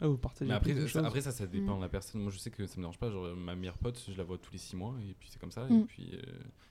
[0.55, 1.77] Après, ça, après, ça, ça dépend mm.
[1.77, 2.21] de la personne.
[2.21, 3.09] Moi, je sais que ça me dérange pas.
[3.11, 5.51] Genre, ma meilleure pote, je la vois tous les six mois, et puis c'est comme
[5.51, 5.67] ça.
[5.69, 5.85] Et mm.
[5.85, 6.21] puis, euh,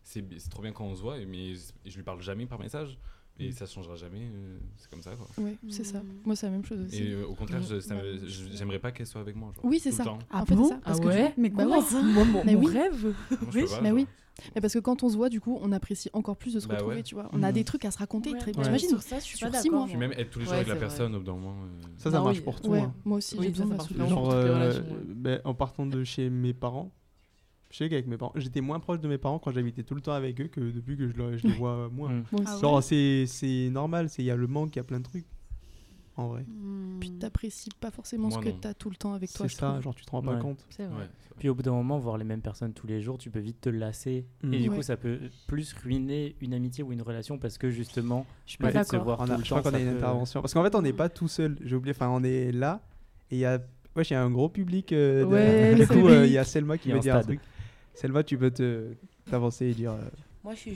[0.03, 2.59] c'est c'est trop bien quand on se voit, mais je, je lui parle jamais par
[2.59, 2.99] message,
[3.39, 3.53] et mm.
[3.53, 4.23] ça changera jamais.
[4.23, 5.27] Euh, c'est comme ça, quoi.
[5.39, 6.03] Oui, c'est ça.
[6.25, 7.13] Moi, c'est la même chose aussi.
[7.13, 7.97] Euh, au contraire, je- ça
[8.53, 9.53] j'aimerais pas qu'elle soit avec moi.
[9.55, 10.05] Genre, Oui, c'est ça.
[10.31, 10.81] Ah En fait, c'est ah bon ça.
[10.85, 11.35] Parce que- ah ouais?
[11.37, 13.15] Mais Bah c'est- Moi, mon, rêve
[13.53, 14.07] Oui, mais oui.
[14.55, 16.67] Mais parce que quand on se voit, du coup, on apprécie encore plus de se
[16.67, 17.29] bah retrouver, tu vois.
[17.33, 17.55] On a mm.
[17.55, 18.33] des trucs à se raconter.
[18.33, 18.39] Ouais.
[18.39, 18.57] Très...
[18.57, 18.65] Ouais.
[18.65, 19.61] T'imagines Sur ça, je suis sur pas.
[19.61, 21.57] Puis même être tous les jours avec la personne, au bout d'un moment.
[21.63, 21.87] Euh.
[21.97, 22.75] Ça, ça bah marche pour tout.
[22.75, 22.93] Hein.
[23.05, 26.93] Moi aussi, j'ai besoin de Genre, euh, ben, en partant de chez mes parents,
[27.71, 30.01] je sais qu'avec mes parents, j'étais moins proche de mes parents quand j'habitais tout le
[30.01, 32.11] temps avec eux que depuis que je, les vois moins.
[32.11, 32.25] Mm.
[32.47, 35.27] Ah Genre, c'est normal, il y a le manque, il y a plein de trucs
[36.17, 36.45] en vrai.
[36.47, 36.99] Hmm.
[37.01, 38.43] Puis t'apprécies pas forcément ce non.
[38.43, 39.49] que t'as tout le temps avec toi.
[39.49, 39.83] C'est ça, trouve.
[39.83, 40.65] genre tu te rends pas compte.
[40.79, 40.87] Vrai.
[40.87, 41.09] Vrai.
[41.39, 43.61] Puis au bout d'un moment, voir les mêmes personnes tous les jours, tu peux vite
[43.61, 44.25] te lasser.
[44.43, 44.63] Et hmm.
[44.63, 48.57] du coup, ça peut plus ruiner une amitié ou une relation parce que justement, je
[48.57, 49.63] peux se voir on a, tout le je temps.
[49.63, 50.41] qu'on a une intervention.
[50.41, 50.97] Parce qu'en fait, on n'est hmm.
[50.97, 51.57] pas tout seul.
[51.63, 52.81] J'ai oublié, enfin, on est là
[53.31, 53.61] et il y a.
[53.97, 54.93] Wesh, il y a un gros public.
[54.93, 57.41] Euh, du coup, euh, il y a Selma qui veut dire un truc.
[57.95, 58.95] Selma, tu peux te
[59.31, 59.93] t'avancer et dire.
[59.93, 60.09] Euh,
[60.45, 60.71] moi, je,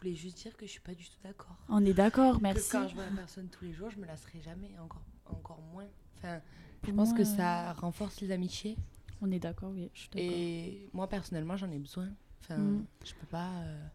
[0.00, 1.54] voulais juste dire que je suis pas du tout d'accord.
[1.68, 2.70] On est d'accord, merci.
[2.70, 5.60] Que quand je vois la personne tous les jours, je me lasserai jamais, encore, encore
[5.72, 5.86] moins.
[6.16, 6.40] Enfin,
[6.86, 8.78] je pense que ça euh, renforce les amitiés.
[9.20, 10.30] On est d'accord, oui, je suis d'accord.
[10.32, 12.08] Et moi, personnellement, j'en ai besoin.
[12.40, 12.86] Enfin, mm.
[13.04, 13.50] je peux pas.
[13.50, 13.86] Euh,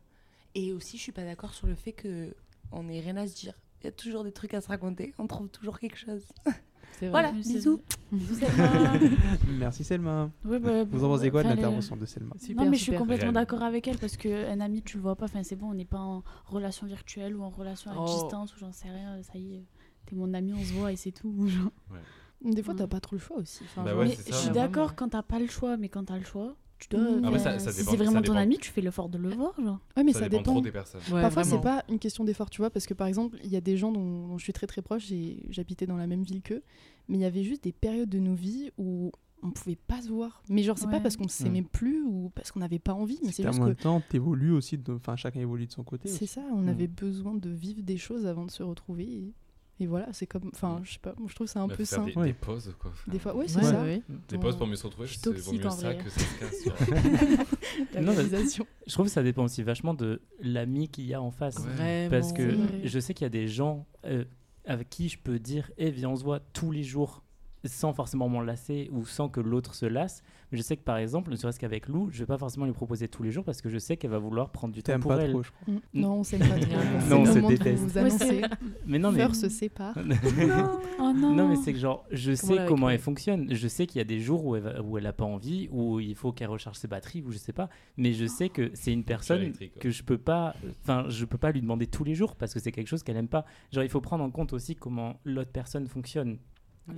[0.53, 2.35] et aussi, je suis pas d'accord sur le fait que
[2.71, 3.55] on n'ait rien à se dire.
[3.81, 6.23] Il y a toujours des trucs à se raconter, on trouve toujours quelque chose.
[7.01, 7.81] Voilà, bisous.
[9.59, 10.31] Merci Selma.
[10.43, 13.31] Bah, Vous en pensez bah, quoi de l'intervention de Selma Non, mais je suis complètement
[13.31, 15.25] d'accord avec elle parce qu'un ami, tu le vois pas.
[15.25, 18.05] Enfin, c'est bon, on n'est pas en relation virtuelle ou en relation à oh.
[18.05, 19.21] distance ou j'en sais rien.
[19.23, 19.65] Ça y est,
[20.05, 21.33] t'es mon ami, on se voit et c'est tout.
[22.43, 23.63] Des fois, t'as pas trop le choix aussi.
[23.77, 26.89] Bah je suis d'accord quand t'as pas le choix, mais quand t'as le choix tu
[26.89, 27.01] dois.
[27.23, 29.53] Ah ça, dépend, si c'est vraiment ton ami, tu fais l'effort de le voir.
[29.61, 29.79] Genre.
[29.95, 30.61] Ouais, mais ça, dépend.
[31.09, 33.61] Parfois, c'est pas une question d'effort, tu vois, parce que par exemple, il y a
[33.61, 35.11] des gens dont, je suis très très proche,
[35.49, 36.63] j'habitais dans la même ville qu'eux,
[37.07, 39.11] mais il y avait juste des périodes de nos vies où
[39.43, 40.41] on pouvait pas se voir.
[40.49, 41.67] Mais genre, c'est pas parce qu'on s'aimait mm.
[41.67, 43.59] plus ou parce qu'on n'avait pas envie, mais c'est juste.
[43.59, 43.81] En même que...
[43.81, 46.09] temps, t'évolues aussi, enfin, chacun évolue de son côté.
[46.09, 46.69] C'est ça, on mm.
[46.69, 49.33] avait besoin de vivre des choses avant de se retrouver.
[49.79, 50.49] Et voilà, c'est comme.
[50.53, 50.85] Enfin, mm.
[50.85, 52.05] je sais pas, moi, je trouve ça un peu faire sain.
[52.05, 52.27] Des, ouais.
[52.27, 52.93] des pauses, quoi.
[53.07, 53.83] Des fois, ouais, c'est ça.
[54.29, 56.63] Des pauses pour mieux se retrouver, c'est mieux ça que ça se casse.
[58.87, 61.57] je trouve que ça dépend aussi vachement de l'ami qu'il y a en face.
[62.09, 64.23] Parce que je sais qu'il y a des gens euh,
[64.65, 67.23] avec qui je peux dire, eh, viens, on se voit tous les jours
[67.65, 70.23] sans forcément m'en lasser ou sans que l'autre se lasse.
[70.51, 72.73] Mais je sais que par exemple, ne serait-ce qu'avec Lou, je vais pas forcément lui
[72.73, 75.11] proposer tous les jours parce que je sais qu'elle va vouloir prendre du temps pour
[75.11, 75.31] pas elle.
[75.31, 75.73] trop, je crois.
[75.73, 75.79] Mm.
[75.95, 76.71] Non, on s'aime pas trop.
[77.09, 77.83] Non, on se déteste.
[77.87, 78.41] vrai.
[78.85, 79.97] Mais non, mais Fleur se sépare.
[80.05, 81.35] non, oh non.
[81.35, 83.53] Non, mais c'est que genre, je sais comment elle fonctionne.
[83.53, 85.67] Je sais qu'il y a des jours où elle, va- où elle a pas envie,
[85.71, 87.69] où il faut qu'elle recharge ses batteries, ou je sais pas.
[87.97, 91.51] Mais je sais que c'est une personne que je peux pas, enfin, je peux pas
[91.51, 93.45] lui demander tous les jours parce que c'est quelque chose qu'elle aime pas.
[93.71, 96.37] Genre, il faut prendre en compte aussi comment l'autre personne fonctionne.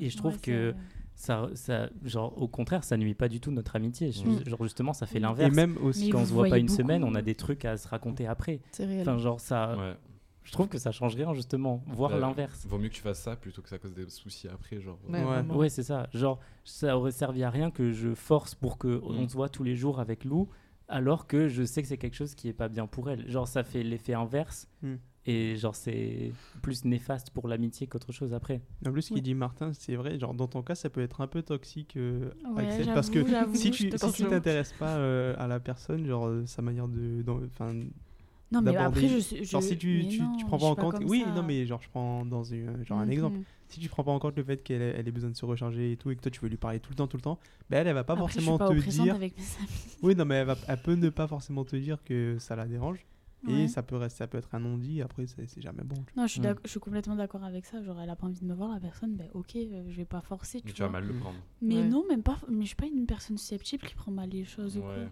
[0.02, 0.76] Et je trouve Ouais, que
[1.20, 4.10] ça, ça, genre, au contraire, ça nuit pas du tout notre amitié.
[4.10, 4.48] Mm.
[4.48, 5.56] Genre, justement, ça fait Et Et l'inverse.
[5.56, 6.06] même aussi.
[6.06, 6.78] Mais Quand on se voit pas une beaucoup.
[6.78, 8.60] semaine, on a des trucs à se raconter après.
[8.72, 9.02] C'est réel.
[9.02, 9.96] Enfin, genre, ça, Ouais.
[10.44, 11.84] je trouve que ça change rien, justement.
[11.88, 12.20] Voir Ouais.
[12.20, 12.68] l'inverse.
[12.70, 15.00] Vaut mieux que tu fasses ça plutôt que ça cause des soucis après, genre.
[15.10, 15.26] Ouais, Ouais.
[15.26, 15.56] vraiment.
[15.56, 16.08] Ouais, c'est ça.
[16.14, 19.02] Genre, ça aurait servi à rien que je force pour que Mm.
[19.04, 20.48] on se voit tous les jours avec Lou,
[20.88, 23.28] alors que je sais que c'est quelque chose qui est pas bien pour elle.
[23.28, 24.68] Genre, ça fait l'effet inverse.
[24.84, 24.96] Mm.
[25.30, 28.62] Et genre, c'est plus néfaste pour l'amitié qu'autre chose après.
[28.86, 30.18] En plus, ce qu'il dit Martin, c'est vrai.
[30.18, 33.26] Genre, dans ton cas, ça peut être un peu toxique, euh, Ouais, Axel, parce que
[33.54, 37.22] si je tu si t'intéresses pas euh, à la personne, genre euh, sa manière de,
[37.46, 39.44] enfin, Non, mais d'aborder- après, je suis.
[39.44, 41.32] genre je- si tu tu, non, tu prends je pas en compte, oui, ça.
[41.34, 43.12] non, mais genre je prends dans une, genre un Mhm.
[43.12, 43.40] exemple.
[43.68, 45.46] Si tu prends pas en compte le fait qu'elle ait- elle ait besoin de se
[45.46, 47.22] recharger et tout, et que toi tu veux lui parler tout le temps, tout le
[47.22, 47.38] temps,
[47.70, 49.14] ben elle, elle va pas Après, je suis forcément pas te dire.
[49.16, 49.98] avec mes amis.
[50.04, 52.66] Oui, non, mais elle, va, elle peut ne pas forcément te dire que ça la
[52.66, 53.06] dérange.
[53.48, 53.68] Et Ouais.
[53.68, 55.96] ça peut, rester, ça peut être un non-dit, après c'est jamais bon.
[56.16, 56.56] Non, je suis, Mm.
[56.66, 57.82] je suis complètement d'accord avec ça.
[57.82, 60.06] Genre, elle a pas envie de me voir, la personne, ben ok, euh, je vais
[60.06, 61.38] pas forcer, tu Mais tu vas mal le prendre.
[61.62, 61.88] Mais Ouais.
[61.88, 62.38] non, même pas.
[62.50, 64.96] Mais je suis pas une personne susceptible qui prend mal les choses ou quoi.
[64.98, 65.08] Ouais.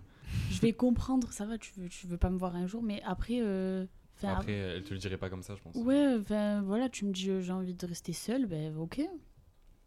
[0.49, 3.01] Je vais comprendre, ça va, tu veux, tu veux pas me voir un jour, mais
[3.03, 3.39] après.
[3.41, 3.85] euh,
[4.23, 5.75] Après, elle te le dirait pas comme ça, je pense.
[5.75, 9.01] Ouais, enfin voilà, tu me dis euh, j'ai envie de rester seule, ben ok,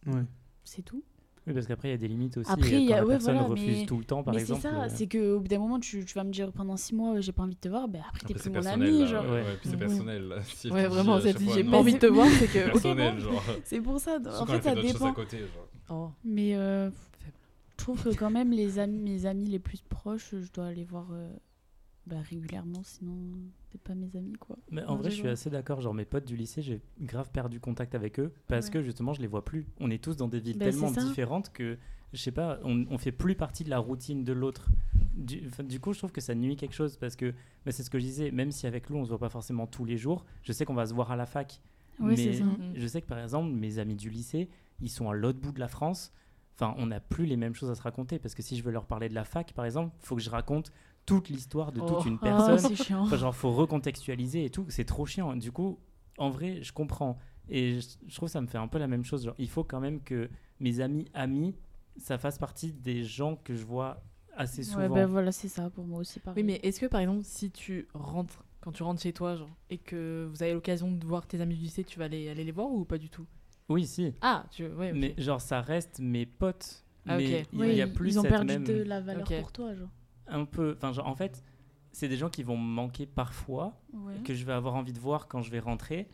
[0.06, 0.22] Ouais.
[0.64, 1.02] c'est tout.
[1.48, 2.50] Oui, parce qu'après, il y a des limites aussi.
[2.50, 4.34] Après, il y quand a- la ouais, personne voilà, refuse mais- tout le temps, par
[4.34, 4.62] mais c'est exemple.
[4.76, 7.20] ça, euh, c'est qu'au bout d'un moment, tu, tu vas me dire pendant six mois
[7.20, 9.24] j'ai pas envie de te voir, ben après t'es plus c'est mon ami, là, genre.
[9.24, 10.28] ouais, puis c'est personnel.
[10.28, 10.42] là.
[10.42, 12.66] Si elle Ouais, vraiment, dit j'ai non, pas envie de te voir, c'est que.
[12.66, 13.20] ok, personnel, bon.
[13.20, 13.42] genre.
[13.64, 15.14] C'est pour ça, Surtout en quand fait ça dépend.
[15.90, 16.10] Oh.
[16.24, 20.52] Mais euh, je trouve que quand même les amis, mes amis les plus proches, je
[20.52, 21.28] dois les voir euh,
[22.08, 23.14] bah, régulièrement, sinon
[23.70, 24.56] c'est pas mes amis quoi.
[24.70, 25.80] Mais en Non, vrai, je suis assez d'accord.
[25.80, 28.72] Genre, mes potes du lycée, j'ai grave perdu contact avec eux parce Ouais.
[28.72, 29.66] que justement, je les vois plus.
[29.80, 31.76] On est tous dans des villes Ben, tellement différentes que,
[32.12, 34.68] je sais pas, on, on fait plus partie de la routine de l'autre.
[35.14, 37.32] Du, coup, je trouve que ça nuit quelque chose parce que
[37.64, 39.66] ben, c'est ce que je disais, même si avec Lou, on se voit pas forcément
[39.66, 41.60] tous les jours, je sais qu'on va se voir à la fac.
[42.00, 42.44] Ouais, mais ça.
[42.76, 44.48] Je sais que par exemple, mes amis du lycée,
[44.80, 46.12] ils sont à l'autre bout de la France.
[46.54, 48.70] Enfin, on n'a plus les mêmes choses à se raconter parce que si je veux
[48.72, 50.72] leur parler de la fac, par exemple, faut que je raconte
[51.08, 52.04] toute l'histoire de toute Oh.
[52.06, 52.58] une Oh, personne.
[52.58, 53.02] c'est chiant.
[53.02, 54.66] Enfin, genre, faut recontextualiser et tout.
[54.68, 55.34] C'est trop chiant.
[55.36, 55.78] Du coup,
[56.18, 57.18] en vrai, je comprends.
[57.48, 59.24] Et je, je trouve que ça me fait un peu la même chose.
[59.24, 60.28] Genre, il faut quand même que
[60.60, 61.54] mes amis amis,
[61.96, 64.02] ça fasse partie des gens que je vois
[64.36, 64.80] assez souvent.
[64.82, 66.42] Ouais, ben voilà, c'est ça pour moi aussi pareil.
[66.42, 69.48] Oui, mais est-ce que par exemple, si tu rentres, quand tu rentres chez toi, genre,
[69.70, 72.44] et que vous avez l'occasion de voir tes amis du lycée, tu vas aller, aller
[72.44, 73.26] les voir ou pas du tout?
[73.68, 74.14] Oui, si.
[74.20, 74.92] Ah, tu ouais.
[74.92, 76.84] Mais genre, ça reste mes potes.
[77.06, 78.64] Ah, mais il y a ils- plus ils ont cette perdu même...
[78.64, 79.88] de la valeur pour toi, genre.
[80.28, 80.74] Un peu.
[80.76, 81.44] Enfin, genre, en fait,
[81.92, 84.20] c'est des gens qui vont me manquer parfois, Ouais.
[84.24, 86.08] que je vais avoir envie de voir quand je vais rentrer,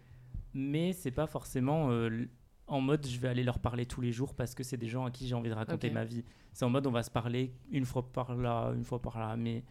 [0.54, 2.26] mais c'est pas forcément euh,
[2.66, 5.04] en mode je vais aller leur parler tous les jours parce que c'est des gens
[5.04, 6.24] à qui j'ai envie de raconter ma vie.
[6.52, 9.36] C'est en mode on va se parler une fois par là, une fois par là,
[9.36, 9.64] mais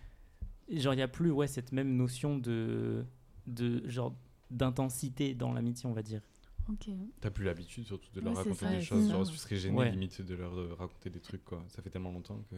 [0.69, 3.05] genre il y a plus ouais cette même notion de
[3.47, 4.13] de genre
[4.51, 6.21] d'intensité dans l'amitié, on va dire.
[6.69, 6.89] Ok.
[7.19, 9.09] T'as plus l'habitude surtout de leur raconter ça, des choses.
[9.09, 9.89] Genre, tu serais gêné Ouais.
[9.91, 11.61] limite de leur euh, raconter des trucs, quoi.
[11.67, 12.55] Ça fait tellement longtemps que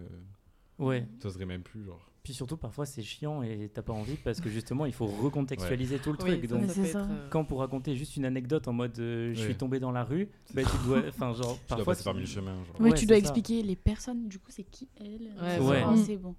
[0.80, 1.08] Ouais.
[1.20, 2.12] t'oserais même plus, genre.
[2.24, 6.00] Puis surtout parfois c'est chiant et t'as pas envie parce que justement il faut recontextualiser
[6.00, 6.48] tout le Oui, truc.
[6.50, 9.80] Donc être, euh, quand pour raconter juste une anecdote en mode euh, je suis tombé
[9.80, 12.28] dans la rue, bah, tu dois, enfin genre Tu dois parfois passer par tu- mille
[12.28, 12.82] chemins, genre.
[12.82, 13.20] Ouais, Ouais, tu dois ça.
[13.20, 15.86] expliquer les personnes, du coup, c'est qui elle Ouais, Ouais.
[15.86, 15.98] Mm.
[15.98, 16.36] c'est bon.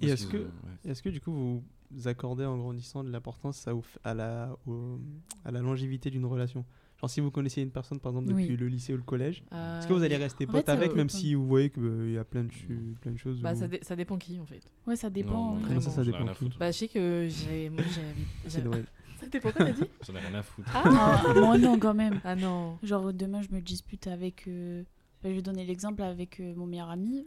[0.00, 0.46] Et est-ce que- ouais.
[0.84, 3.66] Est-ce que du coup vous accordez en grandissant de l'importance
[4.04, 5.00] à, la, au-
[5.44, 6.64] à la longévité d'une relation?
[7.00, 8.42] Genre si vous connaissez une personne par exemple Oui.
[8.42, 10.94] depuis le lycée ou le collège, euh, est-ce que vous allez rester pote fait, avec
[10.96, 13.56] même si vous voyez qu'il y a plein de, chu- plein de choses Bah, où-
[13.56, 14.60] ça, dé- ça dépend qui en fait.
[14.86, 15.54] Ouais, ça dépend.
[15.54, 16.50] Non, euh, Comment ça, ça dépend qui.
[16.58, 17.70] Bah, je sais que j'ai.
[17.70, 18.84] moi, j'ai- C'est Noël.
[19.20, 20.68] Ça dépend quoi t'as dit J'en ai rien à foutre.
[20.74, 22.20] Ah, moi non, quand même.
[22.24, 22.78] Ah non.
[22.82, 24.46] Genre, demain, je me dispute avec.
[24.48, 24.82] euh,
[25.24, 27.26] je vais donner l'exemple avec euh, mon meilleur ami.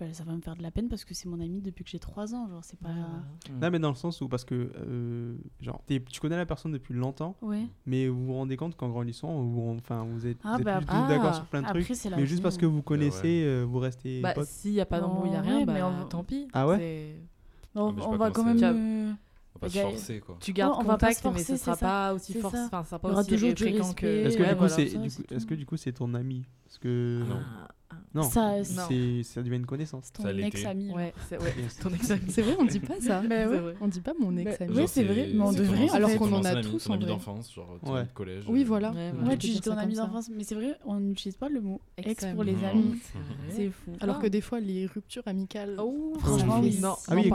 [0.00, 1.90] Bah, ça va me faire de la peine parce que c'est mon ami depuis que
[1.90, 2.46] j'ai 3 ans.
[2.48, 2.88] Genre, c'est pas.
[2.90, 3.58] Mm.
[3.60, 6.70] Non mais dans le sens où parce que euh, genre t'es- tu connais la personne
[6.70, 7.66] depuis longtemps, Ouais.
[7.84, 10.78] mais vous vous rendez compte qu'en grandissant, vous, enfin vous êtes, Ah, vous êtes bah,
[10.78, 12.58] plus ah, d'accord sur plein de Après, trucs, c'est la mais juste vie, parce hein.
[12.60, 13.44] que vous connaissez, ouais.
[13.46, 14.46] euh, vous restez Bah, potes.
[14.46, 16.22] s'il n'y a pas d'amour, il n'y a rien, ouais, bah, mais on va- tant
[16.22, 16.46] pis.
[16.52, 17.16] Ah ouais C'est-
[17.80, 18.58] On, Ah, mais je on sais va pas quand comment même.
[18.58, 20.36] c'est- euh, On va pas se Gars, forcer, quoi.
[20.40, 21.86] Tu gardes on va pas contact, se forcer, mais ce c'est sera ça.
[21.86, 22.52] pas aussi C'est fort.
[22.52, 22.64] ça.
[22.66, 24.00] Enfin, ce sera Il y pas aura aussi toujours du fréquent respect.
[24.00, 24.06] que.
[24.06, 25.48] Est-ce que Ouais, du coup voilà, c'est ça, du c'est coup- est-ce tout.
[25.50, 26.44] que du coup c'est ton ami?
[26.64, 27.36] Parce que Non.
[27.40, 27.68] Ah,
[28.14, 30.12] Non, Ça, c'est ça devient une connaissance.
[30.12, 30.90] Ton ex-ami.
[30.92, 31.96] Ouais, c'est ouais, ex-ami.
[31.98, 33.20] Vrai, on dit pas ça.
[33.22, 33.58] Bah ouais.
[33.58, 33.74] Vrai.
[33.80, 34.76] On dit pas mon ex ami.
[34.76, 37.78] Ouais, c'est vrai, mais on devrait, alors qu'on en a tous, ton ami d'enfance, genre
[37.84, 38.44] ton de collège.
[38.48, 38.92] Oui, euh, voilà.
[38.92, 42.10] Ouais, tu dis ton ami d'enfance, mais c'est vrai, on n'utilise pas le mot ex
[42.10, 42.34] Ex-ami.
[42.34, 42.68] pour les Non.
[42.68, 42.94] amis.
[43.50, 43.92] C'est fou.
[44.00, 45.76] Alors que des fois, les ruptures amicales.
[45.78, 46.78] Oh, Franchement, oui.
[46.80, 46.94] non.
[47.08, 47.30] Ah oui,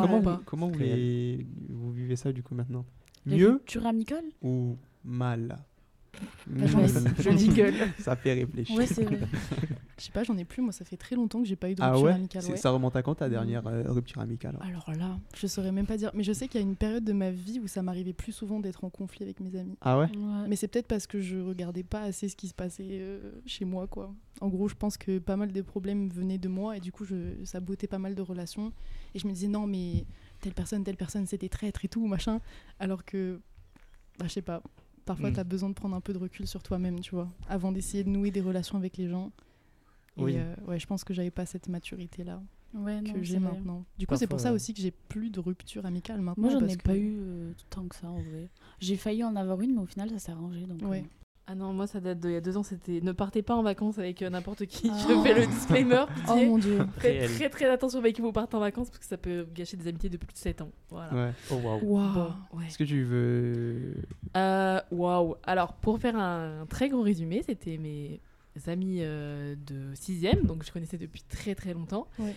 [0.45, 2.85] comment, vous, vivez ça du coup maintenant?
[3.25, 4.25] Mieux ruptures amicales?
[4.41, 5.57] ou mal?
[6.19, 6.87] Ah, j'en ai-
[7.19, 7.73] Je dis gueule.
[7.99, 8.77] Ça fait réfléchir.
[8.77, 9.19] Ouais, c'est vrai.
[9.97, 10.61] Je sais pas, j'en ai plus.
[10.61, 12.43] Moi, ça fait très longtemps que j'ai pas eu de ah rupture ouais, amicale.
[12.45, 12.57] Ouais.
[12.57, 15.97] Ça remonte à quand ta dernière euh, rupture amicale Alors là, je saurais même pas
[15.97, 16.11] dire.
[16.13, 18.31] Mais je sais qu'il y a une période de ma vie où ça m'arrivait plus
[18.31, 19.77] souvent d'être en conflit avec mes amis.
[19.81, 20.47] Ah ouais Ouais.
[20.47, 23.65] Mais c'est peut-être parce que je regardais pas assez ce qui se passait euh, chez
[23.65, 24.13] moi, quoi.
[24.41, 27.05] En gros, je pense que pas mal des problèmes venaient de moi et du coup,
[27.05, 28.73] je, ça bottait pas mal de relations.
[29.13, 30.05] Et je me disais, non, mais
[30.41, 32.41] telle personne, telle personne, c'était traître et tout, machin.
[32.79, 33.39] Alors que,
[34.19, 34.61] bah, je sais pas.
[35.05, 35.33] Parfois, Mm.
[35.33, 38.03] tu as besoin de prendre un peu de recul sur toi-même, tu vois, avant d'essayer
[38.03, 39.31] de nouer des relations avec les gens.
[40.17, 40.33] Et Oui.
[40.37, 42.41] euh, ouais, je pense que j'avais pas cette maturité-là
[42.73, 43.83] Ouais, non, que j'ai maintenant.
[43.99, 44.55] Du coup, c'est pour ça ouais.
[44.55, 46.41] aussi que j'ai plus de rupture amicale maintenant.
[46.43, 48.49] Moi, j'en parce ai que- pas eu euh, tant que ça, en vrai.
[48.79, 50.65] J'ai failli en avoir une, mais au final, ça s'est arrangé.
[50.65, 51.01] Donc, Ouais.
[51.01, 53.53] euh, Ah non, moi ça date d'il y a deux ans, c'était ne partez pas
[53.53, 54.89] en vacances avec euh, n'importe qui.
[54.89, 54.97] Ah.
[54.97, 56.05] Je fais le disclaimer.
[56.29, 56.85] Oh mon dieu.
[56.99, 59.75] Faites très très attention avec qui vous partez en vacances parce que ça peut gâcher
[59.75, 60.71] des amitiés de plus de 7 ans.
[60.89, 61.13] Voilà.
[61.13, 61.31] Ouais.
[61.51, 61.79] Oh waouh.
[61.81, 62.67] Bon, ouais.
[62.67, 63.95] Est-ce que tu veux.
[64.37, 65.35] Euh, Waouh.
[65.43, 68.21] Alors, pour faire un très gros résumé, c'était mes
[68.67, 72.07] amis euh, de 6ème, donc je connaissais depuis très très longtemps.
[72.19, 72.33] Ouais.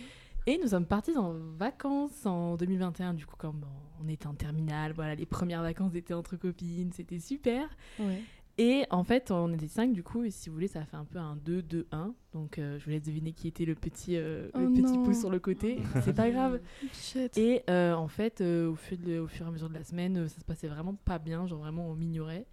[0.47, 3.65] Et nous sommes partis en vacances en 2021, du coup, comme
[4.03, 7.67] on était en terminale, voilà, les premières vacances étaient entre copines, c'était super.
[7.99, 8.21] Ouais.
[8.59, 10.97] Et en fait, on était 5 du coup, et si vous voulez, ça a fait
[10.97, 12.13] un peu un 2-2-1.
[12.33, 15.19] Donc, euh, je vous laisse deviner qui était le petit, euh, le Oh petit pouce
[15.19, 15.77] sur le côté.
[16.03, 16.59] C'est pas grave.
[16.91, 17.37] Shit.
[17.37, 20.27] Et euh, en fait, au, fur, de- au fur et à mesure de la semaine,
[20.27, 22.47] ça se passait vraiment pas bien, genre vraiment on m'ignorait.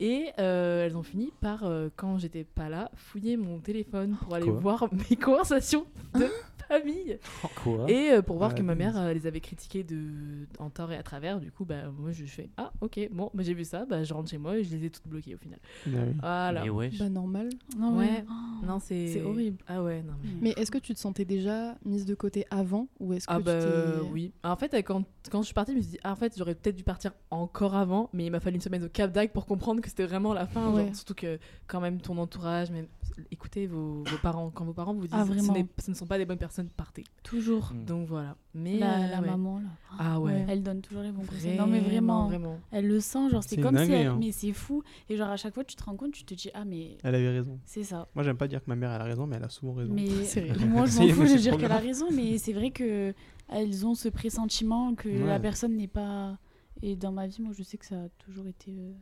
[0.00, 1.64] Et elles ont fini par,
[1.96, 6.26] quand j'étais pas là, fouiller mon téléphone pour aller Quoi voir mes conversations de
[6.80, 7.18] famille.
[7.62, 8.78] Quoi Et euh, pour voir Ah, que ma dingue.
[8.94, 12.12] mère euh, les avait critiquées de, en tort et à travers, du coup, bah, moi
[12.12, 14.64] je fais Ah, ok, bon, bah, j'ai vu ça, bah, je rentre chez moi et
[14.64, 15.58] je les ai toutes bloquées au final.
[15.86, 16.14] Ah oui.
[16.20, 16.62] Voilà.
[16.64, 16.90] Mais ouais.
[16.98, 17.48] Bah normal.
[17.78, 18.24] Non, Ouais.
[18.28, 19.06] Oh, Non, c'est.
[19.08, 19.58] C'est horrible.
[19.68, 20.30] Ah ouais, non, mais.
[20.42, 23.38] Mais est-ce que tu te sentais déjà mise de côté avant ou est-ce que Ah
[23.38, 24.32] tu bah t'es- oui.
[24.44, 26.34] En fait, euh, quand, quand je suis partie, je me suis dit, ah, en fait,
[26.36, 29.32] j'aurais peut-être dû partir encore avant, mais il m'a fallu une semaine au Cap d'Agde
[29.32, 30.70] pour comprendre que c'était vraiment la fin.
[30.72, 30.86] Ouais.
[30.86, 32.86] genre, surtout que quand même ton entourage, même,
[33.30, 36.18] écoutez vos, vos parents, quand vos parents vous disent Ah, ce, ce ne sont pas
[36.18, 37.04] des bonnes personnes, partez.
[37.22, 37.72] Toujours.
[37.74, 37.84] Mm.
[37.84, 38.36] Donc voilà.
[38.54, 39.26] Mais La, euh, la ouais.
[39.26, 39.68] maman, là.
[39.98, 40.44] Ah ouais.
[40.48, 41.56] Elle donne toujours les bons conseils.
[41.56, 42.26] Non, mais vraiment.
[42.28, 42.58] vraiment.
[42.70, 44.06] Elle le sent, genre, c'est comme si elle...
[44.08, 44.16] hein.
[44.20, 44.82] Mais c'est fou.
[45.08, 47.14] Et genre, à chaque fois, tu te rends compte, tu te dis, ah, mais Elle
[47.14, 47.58] avait raison.
[47.64, 48.08] c'est ça.
[48.14, 49.92] Moi, j'aime pas dire que ma mère elle a raison, mais elle a souvent raison.
[49.94, 50.04] Mais
[50.66, 53.12] moi, je m'en fous de dire qu'elle a raison, mais c'est vrai que
[53.48, 56.38] elles ont ce pressentiment que la personne n'est pas.
[56.82, 58.92] Et dans ma vie, moi, je sais que ça a toujours été, euh,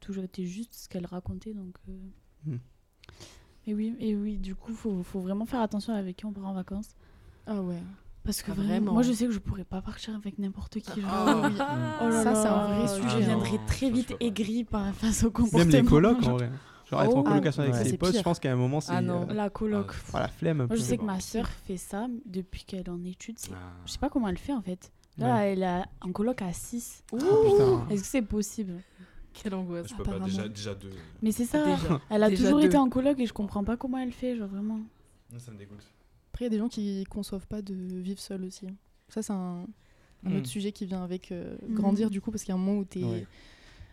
[0.00, 1.74] toujours été juste ce qu'elle racontait, donc.
[1.88, 1.92] euh.
[2.46, 2.58] Hmm.
[3.68, 6.46] Et oui, et oui, du coup, faut, faut vraiment faire attention avec qui on part
[6.46, 6.88] en vacances.
[7.46, 7.82] Ah ouais.
[8.24, 8.92] Parce que Ah, vraiment, vraiment.
[8.94, 11.00] moi, je sais que je pourrais pas partir avec n'importe qui.
[11.02, 11.10] genre.
[11.12, 11.54] Ah oui.
[12.02, 13.26] Oh là Ça, c'est un vrai Je sujet, hein.
[13.26, 13.92] viendrais Non, très je
[14.42, 15.70] vite par, face au Même comportement.
[15.72, 16.50] les colocs en vrai.
[16.90, 17.84] Genre être en Oh, colocation avec ouais.
[17.84, 18.92] ses C'est potes, je pense qu'à un moment c'est.
[18.92, 19.26] Ah non.
[19.28, 19.90] euh, La coloc.
[19.90, 23.04] Ah, voilà, flemme Moi, je sais que ma sœur fait ça depuis qu'elle est en
[23.04, 23.38] études.
[23.38, 23.72] c'est- Ah.
[23.84, 24.90] Je sais pas comment elle fait en fait.
[25.18, 25.52] Là, Ouais.
[25.52, 27.02] elle a en coloc à 6.
[27.12, 27.86] Oh, putain.
[27.90, 28.74] Est-ce que c'est possible?
[29.42, 29.88] Quelle angoisse.
[29.88, 30.90] Je peux pas, déjà, déjà deux.
[31.22, 31.64] Mais c'est ça.
[31.64, 32.00] Déjà.
[32.10, 32.66] Elle a Déjà toujours deux.
[32.66, 34.80] été en coloc et je comprends pas comment elle fait, genre vraiment.
[35.32, 35.84] Non, ça me dégoûte.
[36.32, 38.66] Après, il y a des gens qui conçoivent pas de vivre seul aussi.
[39.08, 39.66] Ça, c'est un,
[40.24, 40.36] un Mm.
[40.36, 41.74] autre sujet qui vient avec euh, Mm.
[41.74, 43.26] grandir, du coup, parce qu'il y a un moment où tu es Ouais.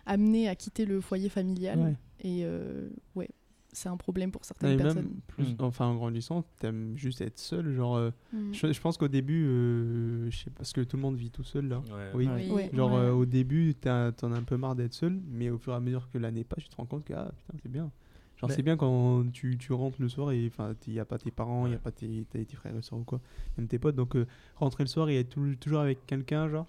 [0.06, 1.80] amené à quitter le foyer familial.
[1.80, 1.96] Ouais.
[2.22, 3.30] Et euh, ouais,
[3.76, 5.04] c'est un problème pour certaines personnes.
[5.04, 5.56] même plus, Mm.
[5.60, 7.74] enfin en grandissant, t'aimes juste être seul.
[7.76, 8.54] Genre, euh, Mm.
[8.54, 11.30] je, je pense qu'au début, euh, je sais pas, parce que tout le monde vit
[11.30, 11.80] tout seul là.
[12.16, 12.28] Ouais.
[12.50, 12.70] Oui.
[12.74, 12.98] Genre Ouais.
[13.00, 15.76] euh, au début, t'as- t'en as un peu marre d'être seul, mais au fur et
[15.76, 17.92] à mesure que l'année passe, tu te rends compte que ah putain c'est bien.
[18.38, 21.06] Genre Bah- c'est bien quand tu, tu rentres le soir et enfin il y a
[21.06, 23.22] pas tes parents, il y a pas tes, tes, tes frères et soeurs ou quoi,
[23.58, 23.96] même tes potes.
[23.96, 24.26] Donc euh,
[24.58, 26.68] rentrer le soir et être tou- toujours avec quelqu'un genre.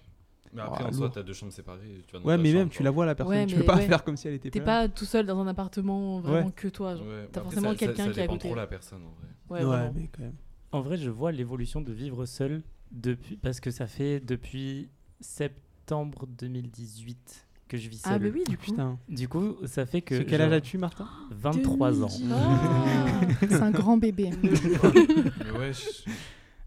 [0.53, 2.03] Mais après, en soi, t'as deux chambres séparées.
[2.07, 3.75] Tu vas Ouais mais même chambre, tu la vois la personne, Ouais, tu peux pas
[3.75, 3.85] ouais.
[3.87, 4.81] faire comme si elle était T'es pas.
[4.83, 4.87] là.
[4.87, 6.53] pas tout seul dans un appartement vraiment Ouais.
[6.55, 6.95] que toi.
[7.31, 8.47] T'as forcément quelqu'un qui dépend côté.
[8.47, 9.63] trop la personne en vrai.
[9.65, 10.35] Ouais, mais quand même.
[10.71, 16.27] En vrai, je vois l'évolution de vivre seul depuis parce que ça fait depuis septembre
[16.27, 18.13] 2018 que je vis seul.
[18.13, 18.63] Ah, bah oui, du coup.
[18.65, 18.97] Putain.
[19.09, 22.07] Du coup, ça fait que quel âge as-tu Martin 23 ans.
[22.07, 22.27] 2018.
[23.19, 23.45] Ah.
[23.49, 24.29] C'est un grand bébé.
[24.43, 25.71] Mais ouais,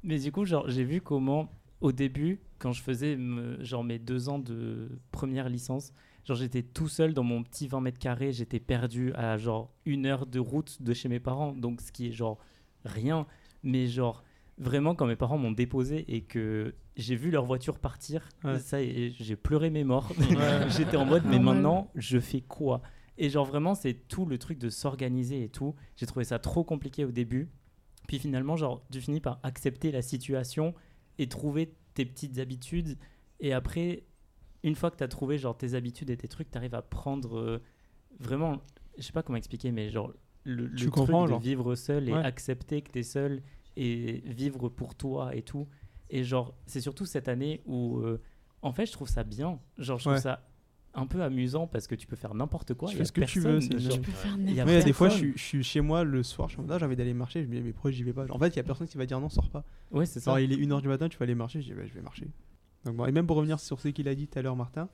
[0.03, 3.99] Mais du coup, genre, j'ai vu comment, au début, quand je faisais me- genre mes
[3.99, 5.93] deux ans de première licence,
[6.25, 10.07] genre j'étais tout seul dans mon petit 20 mètres carrés, j'étais perdu à genre une
[10.07, 12.39] heure de route de chez mes parents, donc ce qui est genre
[12.85, 13.27] rien.
[13.63, 14.25] Mais genre,
[14.59, 18.59] vraiment, quand mes parents m'ont déposé et que j'ai vu leur voiture partir, Ouais.
[18.59, 20.11] ça, j'ai pleuré mes morts.
[20.69, 22.83] J'étais en mode, mais maintenant, je fais quoi?
[23.19, 25.75] Et genre vraiment, c'est tout le truc de s'organiser et tout.
[25.97, 27.49] J'ai trouvé ça trop compliqué au début.
[28.09, 30.75] Puis finalement, genre, tu finis par accepter la situation
[31.21, 32.97] et trouver tes petites habitudes.
[33.41, 34.05] Et après,
[34.63, 36.83] une fois que tu as trouvé genre tes habitudes et tes trucs, tu arrives à
[36.83, 37.63] prendre euh,
[38.19, 38.61] vraiment,
[38.97, 40.13] je sais pas comment expliquer, mais genre
[40.45, 41.41] le, le Tu truc de genre.
[41.41, 42.25] vivre seul et Ouais.
[42.25, 43.43] accepter que tu es seul
[43.77, 45.69] et vivre pour toi et tout.
[46.09, 48.21] Et genre, c'est surtout cette année où, euh,
[48.63, 49.61] en fait, je trouve ça bien.
[49.79, 50.21] Genre, je trouve Ouais.
[50.21, 50.50] ça
[50.95, 52.89] un peu amusant parce que tu peux faire n'importe quoi.
[52.89, 55.09] Tu y fais a ce que tu veux, Tu peux faire n'importe Ouais, des fois,
[55.09, 56.97] je suis, je suis chez moi le soir, je suis en mode, ah, j'ai envie
[56.97, 57.43] d'aller marcher.
[57.43, 58.27] Je me dis, mais pourquoi j'y vais pas?
[58.31, 59.65] En fait, il y a personne qui va dire non, sors pas.
[59.93, 60.33] Ouais, c'est ça.
[60.33, 61.61] Genre, il est 1h du matin, tu vas aller marcher.
[61.63, 62.27] Je dis, bah, je vais marcher.
[62.85, 64.89] Donc, bon, et même pour revenir sur ce qu'il a dit tout à l'heure, Martin,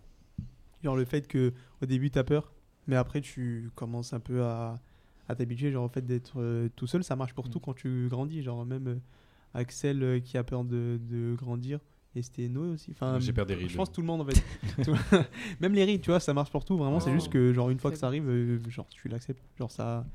[0.82, 2.52] genre le fait que au début, tu as peur,
[2.86, 4.80] mais après, tu commences un peu à,
[5.28, 5.70] à t'habituer.
[5.70, 7.50] Genre, au fait d'être euh, tout seul, ça marche pour Mm.
[7.50, 8.42] tout quand tu grandis.
[8.42, 8.96] Genre, même euh,
[9.54, 11.78] Axel euh, qui a peur de, de grandir.
[12.16, 12.92] Et c'était Noé aussi.
[12.92, 13.68] Enfin, J'ai peur des rides.
[13.68, 14.42] Je pense tout le monde en fait.
[15.60, 16.76] Même les rides, tu vois, ça marche pour tout.
[16.78, 19.42] Vraiment, c'est juste que genre une fois que ça arrive, euh, genre tu l'acceptes.
[19.58, 20.06] Genre ça,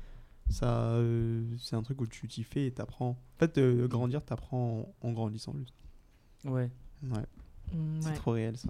[0.50, 3.10] ça, euh, c'est un truc où tu t'y fais et t'apprends.
[3.10, 5.74] En fait, euh, grandir, t'apprends en, en grandissant juste.
[6.44, 6.68] Ouais.
[7.04, 7.22] Ouais,
[7.72, 8.14] Mm, c'est ouais.
[8.16, 8.68] trop réel ça.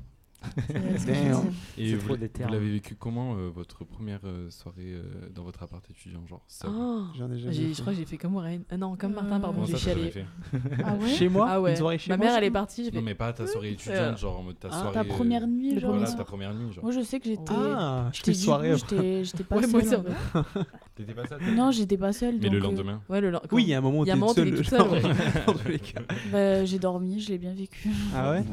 [1.79, 2.17] Et vous, vous
[2.51, 5.03] l'avez vécu comment euh, votre première euh, soirée euh,
[5.35, 6.71] dans votre appart étudiant genre seul?
[6.73, 7.75] Oh, J'en ai jamais j'ai- fait.
[7.75, 8.63] je crois que j'ai fait comme Warren.
[8.71, 10.11] Ah non, comme Martin, pardon, j'ai ça, chialé.
[10.11, 10.25] fait?
[10.85, 11.09] Ah ouais?
[11.09, 11.71] Chez moi, Ah ouais.
[11.73, 12.27] une soirée chez Ma moi.
[12.27, 12.85] mère, elle est partie.
[12.85, 12.97] J'ai fait.
[12.97, 14.95] Non mais pas ta soirée étudiante, genre en mode ta Ah, soirée.
[14.95, 15.93] Ta euh, première nuit, genre.
[15.95, 16.85] Voilà, ta première nuit genre.
[16.85, 17.53] Moi, je sais que j'étais.
[17.53, 18.77] Ah, je j'étais soirée.
[18.77, 20.05] j'étais j'étais pas seule.
[20.95, 22.37] T'étais pas seule Non, j'étais pas seule.
[22.41, 23.01] Mais le lendemain?
[23.09, 23.49] Ouais, le lendemain.
[23.53, 24.83] Oui, il y a un moment où Il y a un moment où t'es seule,
[26.33, 27.89] bah, j'ai dormi, je l'ai bien vécu.
[28.15, 28.45] Ah Ouais.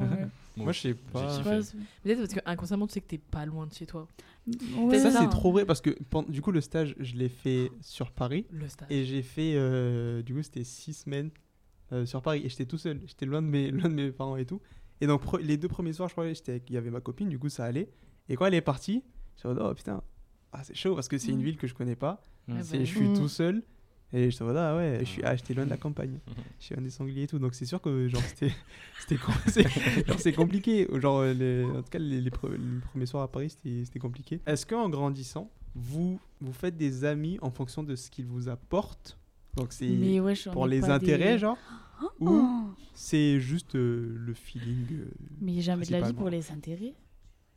[0.63, 1.39] Moi, je sais pas.
[2.03, 4.07] Peut-être parce que inconsciemment, tu sais que t'es pas loin de chez toi.
[4.77, 5.91] ouais, Ça, c'est trop vrai parce que
[6.29, 8.45] du coup, le stage, je l'ai fait sur Paris.
[8.51, 8.87] Le stage.
[8.91, 11.31] Et j'ai fait, euh, du coup, c'était six semaines
[11.91, 12.41] euh, sur Paris.
[12.45, 13.01] Et j'étais tout seul.
[13.05, 14.61] J'étais loin de mes, loin de mes parents et tout.
[15.01, 17.29] Et donc, les deux premiers soirs, je crois, j'étais avec- il y avait ma copine,
[17.29, 17.89] du coup, ça allait.
[18.27, 19.03] Et quand elle est partie,
[19.41, 20.03] je me suis dit, oh putain,
[20.51, 21.43] ah, c'est chaud parce que c'est une Mm.
[21.43, 22.25] ville que je connais pas.
[22.47, 22.53] Mm.
[22.57, 23.63] Ah bah je suis tout seul.
[24.11, 26.17] Et je dit, ah ouais, je suis, ah, j'étais loin de la campagne.
[26.59, 27.37] Je suis un des sangliers et tout.
[27.39, 28.51] Donc, c'est sûr que, genre, c'était,
[30.17, 30.87] c'est- compliqué.
[30.99, 33.85] Genre, euh, les- en tout cas, les, les pre- les premiers soirs à Paris, c'était,
[33.85, 34.39] c'était compliqué.
[34.45, 39.17] Est-ce qu'en grandissant, vous, vous faites des amis en fonction de ce qu'ils vous apportent?
[39.55, 41.57] Donc, c'est ouais, pour les intérêts, des- genre?
[42.19, 45.05] Ou Oh c'est juste euh, le feeling euh,
[45.41, 46.93] Mais jamais de la vie pour les intérêts.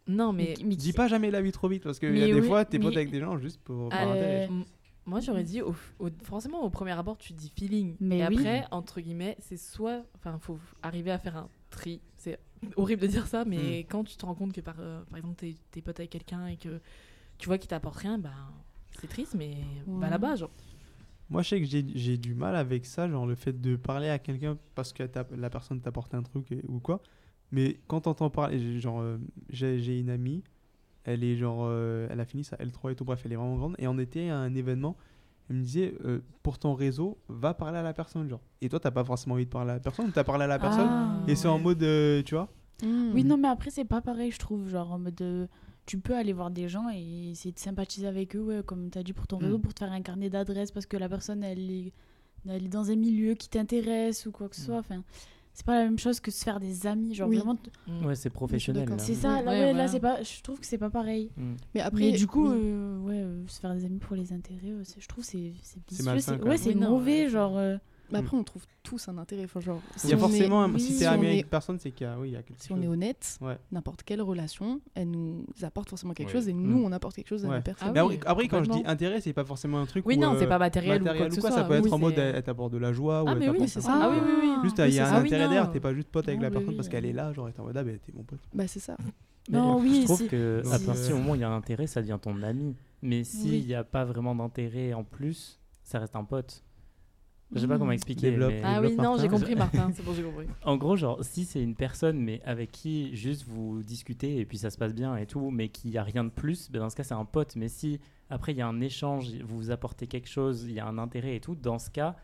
[0.09, 0.55] Non, mais.
[0.65, 2.65] mais Dis pas jamais la vie trop vite parce qu'il y a des oui, fois,
[2.65, 4.49] t'es mais- avec des gens juste pour, par Euh, intérêt.
[5.05, 7.97] Moi, j'aurais dit, au, au- forcément, au premier abord, tu dis feeling.
[8.01, 8.37] Mais et oui.
[8.39, 10.05] après, entre guillemets, c'est soit.
[10.15, 12.01] Enfin, faut arriver à faire un tri.
[12.17, 12.39] C'est
[12.77, 15.35] horrible de dire ça, mais quand tu te rends compte que, par, euh, par exemple,
[15.37, 16.81] t'es t'es pote avec quelqu'un et que
[17.39, 18.33] tu vois qu'il t'apporte rien, ben.
[19.01, 19.57] C'est triste, mais
[19.89, 20.09] Ouais.
[20.09, 20.51] là-bas, genre.
[21.31, 24.09] Moi, je sais que j'ai j'ai du mal avec ça, genre le fait de parler
[24.09, 25.03] à quelqu'un parce que
[25.35, 27.03] la personne t'apporte un truc et- ou quoi.
[27.51, 29.19] Mais quand t'entends parler, genre, euh,
[29.51, 30.45] j'ai j'ai une amie,
[31.05, 33.57] elle est genre, euh, elle a fini sa L3 et tout, bref, elle est vraiment
[33.57, 33.75] grande.
[33.79, 34.97] Et on était à un événement,
[35.51, 38.41] elle me disait, euh, pour ton réseau, va parler à la personne, genre.
[38.61, 40.59] Et toi, t'as pas forcément envie de parler à la personne, t'as parlé à la
[40.59, 40.89] personne.
[40.89, 41.23] Ah.
[41.27, 42.49] Et c'est en mode, euh, tu vois?
[42.83, 44.69] Oui, non, mais après, c'est pas pareil, je trouve.
[44.69, 45.21] Genre, en mode.
[45.23, 45.47] euh,
[45.85, 48.99] tu peux aller voir des gens et essayer de sympathiser avec eux, ouais, comme tu
[48.99, 51.43] as dit pour ton réseau, pour te faire un carnet d'adresses parce que la personne,
[51.43, 51.93] elle est,
[52.49, 54.79] elle est dans un milieu qui t'intéresse ou quoi que ce soit.
[54.79, 55.03] Enfin,
[55.55, 57.15] c'est pas la même chose que se faire des amis.
[57.15, 57.37] Genre, Oui.
[57.37, 58.07] vraiment, Mm.
[58.07, 58.89] Ouais, c'est professionnel.
[58.99, 59.29] c'est ça.
[59.29, 59.73] Là, ouais, ouais, voilà.
[59.73, 61.31] là, c'est pas, je trouve que c'est pas pareil.
[61.37, 61.43] Mm.
[61.75, 62.57] Mais après, Mais du coup, oui.
[62.63, 65.31] euh, ouais, euh, se faire des amis pour les intérêts, euh, c'est- je trouve que
[65.31, 65.81] c'est c'est
[66.43, 67.59] Ouais, c'est mauvais, ouais, genre.
[68.13, 69.45] Euh, Mais après, on trouve tous un intérêt.
[69.45, 71.27] Enfin, genre, Il si y a forcément, est- un- oui, si si t'es on ami
[71.27, 72.81] est- avec une personne, c'est qu'il y a, oui, il y a quelque Si on
[72.83, 73.57] est honnête, Ouais.
[73.71, 76.33] n'importe quelle relation, elle nous apporte forcément quelque Ouais.
[76.35, 76.85] chose et nous, Mm.
[76.85, 77.55] on apporte quelque chose à Ouais.
[77.57, 77.93] la personne.
[77.97, 80.21] Ah oui, après, après, quand je dis intérêt, c'est pas forcément un truc Oui, où,
[80.21, 81.99] non, euh, c'est pas matériel, ou quoi matériel que ou quoi, ça peut être en
[81.99, 83.99] mode elle, t'apporte de la joie ou Ah, elle mais oui, t'apporte c'est ça.
[84.03, 84.49] Ah oui, oui, oui.
[84.65, 86.51] Juste, il y a un oui, intérêt derrière, t'es pas juste pote avec Non, la
[86.51, 86.91] personne parce euh.
[86.91, 88.41] qu'elle est là, genre, t'es en mode, ah, t'es mon pote.
[88.55, 88.97] Bah, c'est ça.
[89.51, 91.51] Non, je oui, trouve si- que à si- partir du moment où il y a
[91.51, 92.77] un intérêt, ça devient ton ami.
[93.03, 96.63] Mais s'il n'y a pas vraiment d'intérêt en plus, ça reste un pote.
[97.55, 97.95] Je sais pas comment Mm.
[97.95, 98.31] expliquer.
[98.31, 98.53] Développe.
[98.53, 99.91] mais- Ah oui, non, j'ai compris, Martin.
[99.95, 100.47] C'est bon, j'ai compris.
[100.65, 104.59] En gros, genre, si c'est une personne, mais avec qui juste vous discutez et puis
[104.59, 106.89] ça se passe bien et tout, mais qu'il n'y a rien de plus, ben dans
[106.91, 107.57] ce cas, c'est un pote.
[107.57, 110.81] Mais si après il y a un échange, vous vous apportez quelque chose, il y
[110.81, 112.17] a un intérêt et tout, dans ce cas,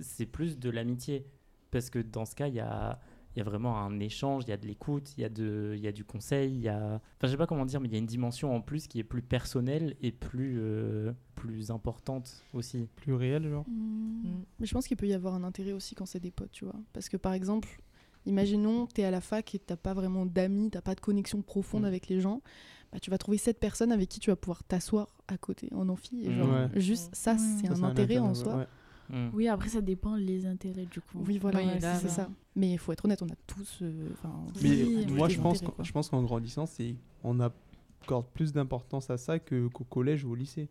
[0.00, 1.26] c'est plus de l'amitié.
[1.72, 3.00] Parce que dans ce cas, il y a,
[3.34, 5.74] il y a vraiment un échange, il y a de l'écoute, il y, a de-
[5.76, 6.76] il y a du conseil, il y a.
[6.94, 8.98] Enfin, je sais pas comment dire, mais il y a une dimension en plus qui
[9.00, 12.88] est plus personnelle et plus, euh, plus importante aussi.
[12.96, 13.72] Plus réelle, genre mmh.
[13.72, 14.44] Mmh.
[14.58, 16.64] Mais je pense qu'il peut y avoir un intérêt aussi quand c'est des potes, tu
[16.64, 16.74] vois.
[16.92, 17.80] Parce que par exemple,
[18.24, 21.42] imaginons, tu es à la fac et t'as pas vraiment d'amis, t'as pas de connexion
[21.42, 21.86] profonde mmh.
[21.86, 22.42] avec les gens.
[22.92, 25.88] Bah, tu vas trouver cette personne avec qui tu vas pouvoir t'asseoir à côté en
[25.88, 26.28] amphi.
[26.74, 28.66] Juste ça, c'est un, intérêt en soi.
[29.32, 31.22] Oui, après, ça dépend les intérêts du coup.
[31.26, 31.60] Oui, voilà,
[31.98, 32.28] c'est ça.
[32.54, 33.80] Mais il faut être honnête, on a tous.
[33.82, 34.08] Euh,
[34.62, 35.38] Mais moi, je
[35.92, 36.64] pense, qu'en grandissant,
[37.22, 40.68] on accorde plus d'importance à ça qu'au collège ou au lycée.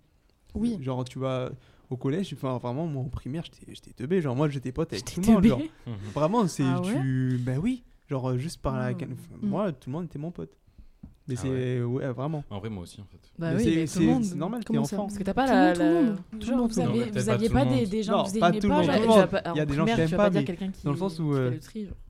[0.56, 0.78] Oui.
[0.82, 1.52] Genre, tu vas
[1.90, 4.22] au collège, enfin, vraiment, moi en primaire, j'étais teubé.
[4.22, 5.46] Genre, moi j'étais pote avec tout le monde.
[5.46, 5.62] Genre.
[5.88, 5.96] Mhm.
[6.14, 6.64] vraiment, c'est.
[6.64, 7.40] Ah tu...
[7.42, 7.84] Ben oui.
[8.10, 8.88] Genre, euh, juste par la.
[8.88, 8.92] Ah.
[8.92, 9.48] Mm.
[9.48, 10.52] Moi, tout le monde était mon pote.
[11.28, 11.82] Mais ah c'est.
[11.82, 12.08] Ouais.
[12.12, 12.44] vraiment.
[12.50, 13.20] En vrai, moi aussi, en fait.
[13.38, 15.04] Bah oui, c'est normal, t'es enfant.
[15.04, 15.74] Parce que t'as pas la.
[15.74, 16.18] Tout le monde.
[16.34, 16.40] La...
[16.40, 16.74] Tout
[17.14, 18.82] vous, aviez pas, des, des gens que vous aimiez pas.
[19.54, 20.46] Il y a des gens que t'aimes pas, mais.
[20.84, 21.34] Dans le sens où.
[21.34, 21.58] Euh,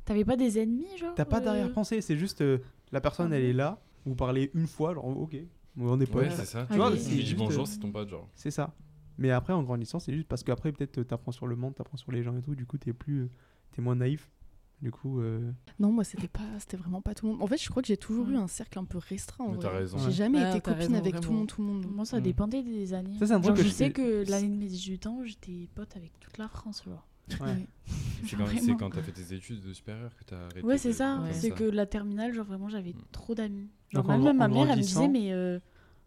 [0.05, 2.43] T'avais pas des ennemis, genre T'as pas euh d'arrière-pensée, c'est juste
[2.91, 5.35] la personne, ah elle est là, vous parlez une fois, genre, ok,
[5.79, 6.29] on est pas.
[6.29, 6.67] C'est ça.
[6.69, 6.99] Tu vois, oui.
[6.99, 7.35] c'est juste...
[7.35, 8.29] bonjour, euh, c'est ton pote, genre.
[8.35, 8.73] C'est ça.
[9.17, 12.11] Mais après, en grandissant, c'est juste parce qu'après, peut-être, t'apprends sur le monde, t'apprends sur
[12.11, 12.55] les gens et tout.
[12.55, 13.29] Du coup, t'es plus, euh,
[13.71, 14.29] t'es moins naïf.
[14.81, 15.21] Du coup.
[15.21, 17.41] Euh, non, moi, c'était pas, c'était vraiment pas tout le monde.
[17.41, 19.57] En fait, je crois que j'ai toujours eu un cercle un peu restreint.
[20.05, 21.85] J'ai jamais ah, été copine avec tout le monde, tout le monde.
[21.89, 22.23] Moi, ça mm.
[22.23, 23.17] dépendait des années.
[23.19, 27.07] Je sais que l'année de mes 18 ans, j'étais pote avec toute la France, genre.
[27.27, 30.61] C'est quand, t'as fait tes études supérieures que t'as arrêté.
[30.61, 31.21] Ouais, c'est ça.
[31.31, 33.03] C'est que la terminale, genre vraiment, j'avais hmm.
[33.11, 33.69] trop d'amis.
[33.93, 35.59] Donc, en, même ma mère, elle me disait, mais euh,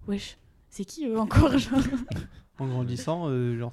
[0.07, 0.37] wesh,
[0.69, 1.81] c'est qui eux encore genre?
[2.61, 3.73] En grandissant, euh, genre,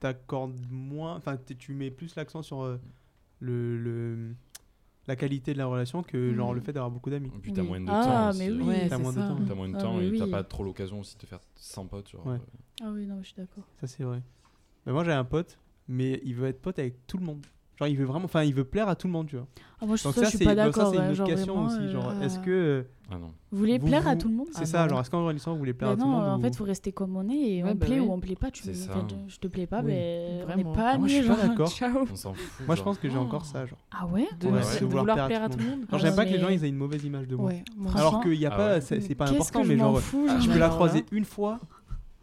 [0.00, 3.44] t'accordes moins, enfin, tu mets plus l'accent sur euh, hmm.
[3.44, 4.34] le,
[5.06, 6.64] la qualité de la relation que genre le hmm.
[6.64, 7.30] fait d'avoir beaucoup d'amis.
[7.36, 8.10] Et puis t'as moins de ah, temps.
[8.10, 9.36] Ah, mais oui, ouais, t'as moins, de temps.
[9.46, 12.14] T'as moins de temps et t'as pas trop l'occasion aussi de te faire 100 potes.
[12.26, 12.38] Euh.
[12.82, 13.64] Ah oui, non, je suis d'accord.
[13.80, 14.22] Ça, c'est vrai.
[14.86, 15.58] mais moi, j'avais un pote
[15.90, 17.44] mais il veut être pote avec tout le monde.
[17.80, 19.46] Genre, il veut vraiment, enfin, il veut plaire à tout le monde, tu vois.
[19.80, 20.92] Ah, moi, je, Donc, ça, je suis pas bah, d'accord.
[20.92, 21.88] c'est une autre question aussi.
[21.88, 22.86] Genre, euh, est-ce que.
[23.10, 24.46] Vous voulez plaire à bah tout le monde?
[24.52, 26.54] C'est ça, genre, est-ce qu'en grandissant, vous voulez plaire à tout le monde En fait,
[26.54, 28.50] vous restez comme on est et ouais, on plaît ou on plaît pas.
[28.50, 32.06] Tu je te plais pas, mais on n'est pas amis, genre, ciao.
[32.66, 33.78] Moi, je pense que j'ai encore ça, genre.
[33.90, 34.28] Ah ouais?
[34.38, 35.86] De vouloir plaire à tout le monde.
[35.90, 37.50] Genre, j'aime pas que les gens ils aient une mauvaise image de moi.
[37.96, 41.12] Alors qu'il n'y a pas, c'est pas important, mais genre, je peux la croiser hein.
[41.12, 41.58] une fois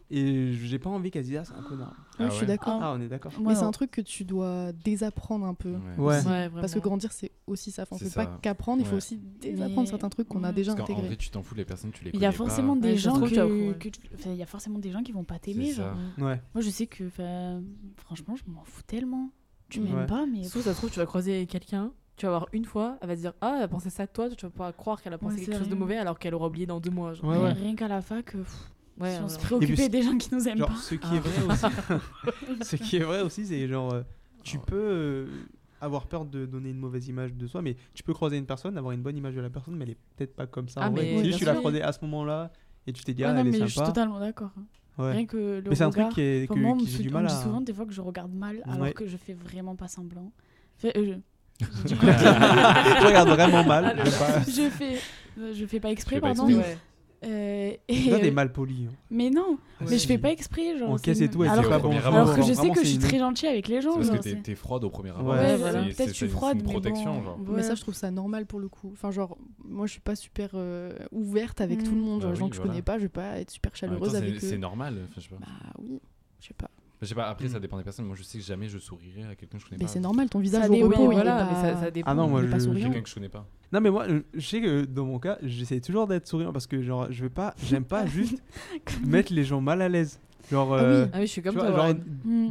[0.09, 1.93] et j'ai pas envie qu'elle dise, ah, c'est un connard.
[2.17, 2.29] Ah ouais.
[2.29, 2.79] je suis d'accord.
[2.81, 3.31] Ah, on est d'accord.
[3.41, 5.75] Mais c'est un truc que tu dois désapprendre un peu.
[5.97, 6.25] Ouais.
[6.25, 7.83] ouais Parce que grandir, c'est aussi ça.
[7.83, 8.25] Enfin, on peut ça.
[8.25, 9.87] pas qu'apprendre, il faut aussi désapprendre mais...
[9.87, 10.93] certains trucs qu'on a déjà intégrés.
[10.93, 12.21] En vrai, tu t'en fous, les personnes, tu les connais.
[12.21, 12.87] Il y a forcément pas.
[12.87, 13.21] des gens
[14.25, 15.73] il y a forcément des gens qui vont pas t'aimer.
[16.17, 17.09] Moi, je sais que,
[17.97, 19.31] franchement, je m'en fous tellement.
[19.69, 20.43] Tu m'aimes pas, mais.
[20.43, 23.21] Sauf ça trouve, tu vas croiser quelqu'un tu vas voir une fois, elle va se
[23.21, 25.35] dire Ah, elle a pensé ça de toi, tu vas pas croire qu'elle a pensé
[25.35, 27.13] ouais, quelque chose de mauvais alors qu'elle aura oublié dans deux mois.
[27.13, 27.29] Genre.
[27.29, 27.53] Ouais, ouais.
[27.53, 30.47] Rien qu'à la fac, euh, pff, Ouais, si on se préoccupait des gens qui nous
[30.47, 30.75] aiment pas.
[30.79, 30.95] Ce
[32.75, 34.01] qui, est vrai aussi, c'est genre, euh,
[34.43, 35.27] tu peux euh,
[35.81, 38.77] avoir peur de donner une mauvaise image de soi, mais tu peux croiser une personne,
[38.77, 40.81] avoir une bonne image de la personne, mais elle est peut-être pas comme ça.
[40.83, 42.51] Ah juste tu l'as croisée à ce moment-là
[42.87, 43.67] et tu t'es dit, ouais, ah, non, elle mais est sympa.
[43.67, 44.51] Je suis totalement d'accord.
[44.57, 44.65] Hein.
[44.97, 47.25] Rien que le mais c'est un truc qui est, que, moi, qui j'ai du mal
[47.27, 47.29] à...
[47.29, 48.93] souvent des fois que je regarde mal alors ouais.
[48.93, 50.31] que je fais vraiment pas semblant.
[50.75, 51.17] Fait, euh,
[51.59, 51.95] je...
[53.05, 53.95] regarde vraiment mal.
[54.05, 54.69] Je, pas...
[54.69, 54.99] fais,
[55.39, 56.47] euh, je fais pas exprès, pardon.
[57.25, 58.09] Euh, et...
[58.09, 58.87] Là, t'es euh, mal poli.
[58.87, 58.93] Hein.
[59.09, 60.77] Mais non, mais je fais pas exprès.
[60.77, 61.67] Genre, Encaisse et tout, alors.
[61.67, 61.91] Pas bon.
[61.97, 63.93] alors que je sais que je suis très gentille avec les gens.
[63.93, 65.33] C'est parce genre, que t'es froide au premier abord.
[65.33, 65.83] Ouais, voilà.
[65.83, 66.57] Peut-être que je suis froide.
[66.57, 67.39] Une protection, mais, genre.
[67.47, 68.89] Mais ça, je trouve ça normal pour le coup.
[68.93, 72.03] Enfin, genre, moi, je suis pas super euh, ouverte avec tout le mm.
[72.03, 72.21] monde.
[72.21, 74.39] Genre, bah, gens que je connais pas, je vais pas être super chaleureuse avec eux.
[74.39, 75.07] C'est normal.
[75.39, 75.47] Bah
[75.79, 75.99] oui,
[76.39, 76.69] je sais pas.
[77.01, 77.61] Je pas, après, ça mm.
[77.61, 78.05] dépend des personnes.
[78.05, 79.85] Moi, je sais que jamais je sourirai à quelqu'un que je connais pas.
[79.85, 82.11] Mais c'est normal, ton visage ça au dépend, mais ça, ça, dépend.
[82.11, 83.47] Ah non, moi, je, je quelqu'un que je connais pas.
[83.71, 86.67] Non, mais moi, euh, je sais que dans mon cas, j'essaie toujours d'être souriant parce
[86.67, 88.41] que, genre, je veux pas, j'aime pas juste
[89.05, 90.19] mettre les gens mal à l'aise.
[90.51, 90.77] Genre,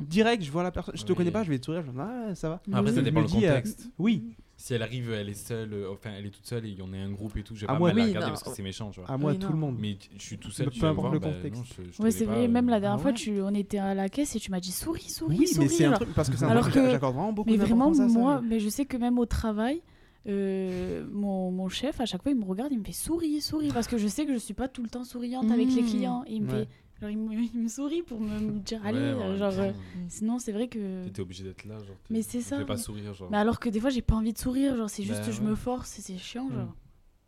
[0.08, 2.34] Direct, je vois la personne, je te connais pas, je vais te sourire, genre, ah,
[2.34, 2.62] ça va.
[2.72, 3.88] Après, ça dépend du euh, contexte.
[3.98, 4.22] Oui.
[4.58, 6.82] Si elle arrive, elle est seule, euh, enfin, elle est toute seule et il y
[6.82, 8.32] en a un groupe et tout, j'ai pas moi, mal à regarder non.
[8.32, 9.10] parce que c'est méchant, tu vois.
[9.10, 9.76] À moi, tout le monde.
[9.78, 11.62] Mais je suis tout seul, tu peu importe le bah, contexte.
[11.98, 14.34] oui, c'est vrai, euh, même la dernière ah fois, tu, on était à la caisse
[14.34, 15.58] et tu m'as dit souris, souris, souris.
[15.58, 17.90] mais c'est un truc, parce que c'est un truc que j'accorde vraiment beaucoup Mais vraiment,
[17.90, 19.82] moi, mais je sais que même au travail,
[20.26, 23.88] mon, mon, chef, à chaque fois, il me regarde, il me fait sourire, sourire, parce
[23.88, 25.86] que je sais que je suis pas tout le temps souriante avec les mmh.
[25.86, 26.24] clients.
[26.28, 26.68] Il me fait
[27.02, 28.98] Il, me, sourit pour me, dire allez.
[28.98, 29.72] Euh, genre, euh,
[30.08, 31.04] sinon, c'est vrai que.
[31.04, 31.78] T'étais obligé d'être là.
[31.78, 32.64] Genre, mais c'est ça.
[32.64, 33.12] pas sourire.
[33.12, 33.30] Genre.
[33.30, 34.76] Mais alors que des fois, j'ai pas envie de sourire.
[34.76, 36.48] Genre, c'est juste que je me force et c'est chiant.
[36.50, 36.74] Genre.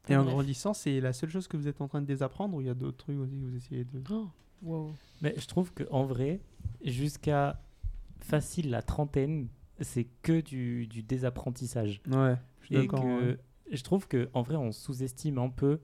[0.08, 0.12] Mm.
[0.12, 2.60] et en grandissant, c'est la seule chose que vous êtes en train de désapprendre ou
[2.62, 4.02] il y a d'autres trucs aussi que vous essayez de.
[4.10, 4.28] Oh,
[4.62, 4.90] wow.
[5.20, 6.40] Mais je trouve qu'en vrai,
[6.82, 7.60] jusqu'à
[8.20, 9.48] facile la trentaine,
[9.80, 12.00] c'est que du, désapprentissage.
[12.10, 12.88] Ouais, je suis
[13.70, 15.78] Je trouve qu'en vrai, on sous-estime un peu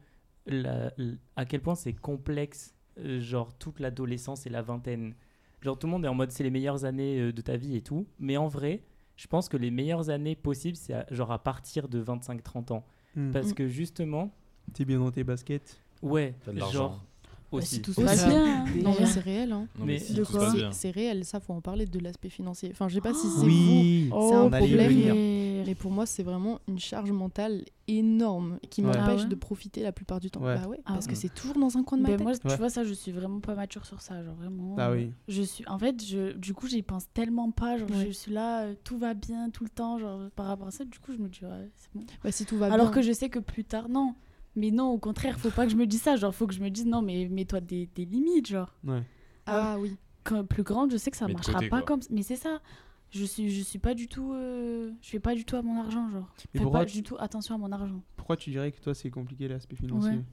[1.37, 5.15] à quel point c'est complexe euh, genre toute l'adolescence et la vingtaine.
[5.63, 7.77] Genre tout le monde est en mode c'est les meilleures années euh, de ta vie
[7.77, 8.83] et tout, mais en vrai,
[9.17, 12.85] je pense que les meilleures années possibles, c'est genre à partir de 25-30 ans.
[13.17, 13.33] Hmm.
[13.33, 13.55] Parce hmm.
[13.55, 14.31] que justement...
[14.73, 16.35] T'es bien dans tes baskets Ouais,
[16.71, 17.05] genre...
[17.53, 17.77] Aussi.
[17.77, 18.65] Si tout se passe bien, hein.
[18.83, 19.53] non mais c'est réel.
[19.53, 19.69] Hein.
[19.79, 20.01] Non, mais
[20.73, 22.71] c'est réel, ça faut en parler de l'aspect financier.
[22.73, 23.37] Enfin, je sais pas si ah.
[23.39, 24.09] c'est oui.
[24.11, 24.91] vous, c'est un problème.
[25.69, 29.93] Et pour moi, c'est vraiment une charge mentale énorme qui m'empêche ah de profiter la
[29.93, 30.41] plupart du temps.
[30.41, 32.27] Bah ah parce que c'est toujours dans un coin de ma ben, tête.
[32.27, 34.23] Bah moi, tu vois, ça, je suis vraiment pas mature sur ça.
[34.23, 34.75] Genre, vraiment.
[34.75, 34.93] Bah
[35.29, 35.67] je suis...
[35.67, 36.33] En fait, je...
[36.33, 37.79] du coup, j'y pense tellement pas.
[37.79, 39.99] Genre, je suis là, euh, tout va bien tout le temps.
[39.99, 42.05] Genre, par rapport à ça, du coup, je me dis, c'est bon.
[42.23, 44.15] Bah, si tout va Alors que je sais que plus tard, non.
[44.57, 46.17] Mais non, au contraire, faut pas que je me dise ça.
[46.17, 48.73] Genre, faut que je me dise, non, mais mets-toi des, des limites, genre.
[48.87, 49.03] Ah,
[49.47, 49.97] ah oui.
[50.49, 51.83] Plus grande, je sais que ça mais marchera pas quoi.
[51.83, 52.01] comme.
[52.11, 52.61] Mais c'est ça.
[53.15, 54.33] Je suis, je suis pas du tout.
[54.33, 56.33] euh, Je fais pas du tout à mon argent, genre.
[56.55, 58.03] Mais Fais pas tu- du tout attention à mon argent.
[58.17, 60.25] Pourquoi tu dirais que toi c'est compliqué l'aspect financier Ouais.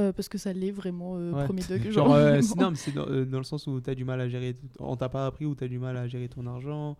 [0.00, 1.44] Euh, parce que ça l'est vraiment euh, Ouais.
[1.46, 1.90] premier degré.
[1.90, 4.20] Genre, Genre, euh, c'est- non, mais c'est dans, dans le sens où t'as du mal
[4.20, 4.54] à gérer.
[4.78, 6.96] On t'a pas appris ou t'as du mal à gérer ton argent.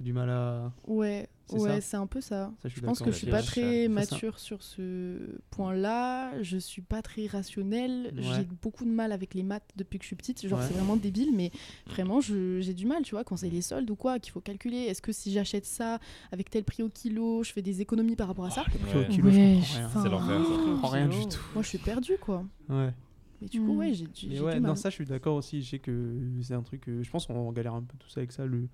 [0.00, 0.72] T'as du mal à.
[0.86, 2.50] Ouais, C'est ouais, ça c'est un peu ça.
[2.62, 3.88] Ça, je pense que je suis pas très ça.
[3.90, 5.18] mature sur ce
[5.50, 6.42] point-là.
[6.42, 8.10] Je suis pas très rationnelle.
[8.16, 8.22] Ouais.
[8.22, 10.46] J'ai beaucoup de mal avec les maths depuis que je suis petite.
[10.46, 10.64] Genre, Ouais.
[10.66, 11.50] c'est vraiment débile, mais
[11.86, 14.40] vraiment, je- j'ai du mal, tu vois, quand c'est les soldes ou quoi, qu'il faut
[14.40, 14.78] calculer.
[14.78, 15.98] Est-ce que si j'achète ça
[16.32, 18.64] avec tel prix au kilo, je fais des économies par rapport à ça?
[18.72, 19.08] Le prix au Ouais.
[19.08, 19.86] kilo, je Ouais, comprends rien.
[19.86, 20.52] enfin, C'est l'enfer, ça.
[20.64, 21.40] Je comprends rien du tout.
[21.52, 22.44] Moi, je suis perdue, quoi.
[22.70, 22.94] Ouais.
[23.42, 23.78] Mais du coup, Mm.
[23.78, 24.04] ouais, j'ai
[24.40, 24.76] ouais, du non, mal.
[24.76, 25.62] ça, je suis d'accord aussi.
[25.62, 26.88] Je sais que c'est un truc.
[26.88, 28.44] euh, je pense qu'on galère un peu tous avec ça.
[28.44, 28.68] Le,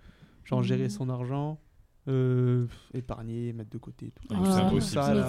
[0.47, 0.89] genre, gérer Mhm.
[0.91, 1.59] son argent,
[2.09, 4.13] euh, épargner, mettre de côté.
[4.15, 4.23] Tout.
[4.31, 5.03] Ah, c'est impossible.
[5.15, 5.23] Mais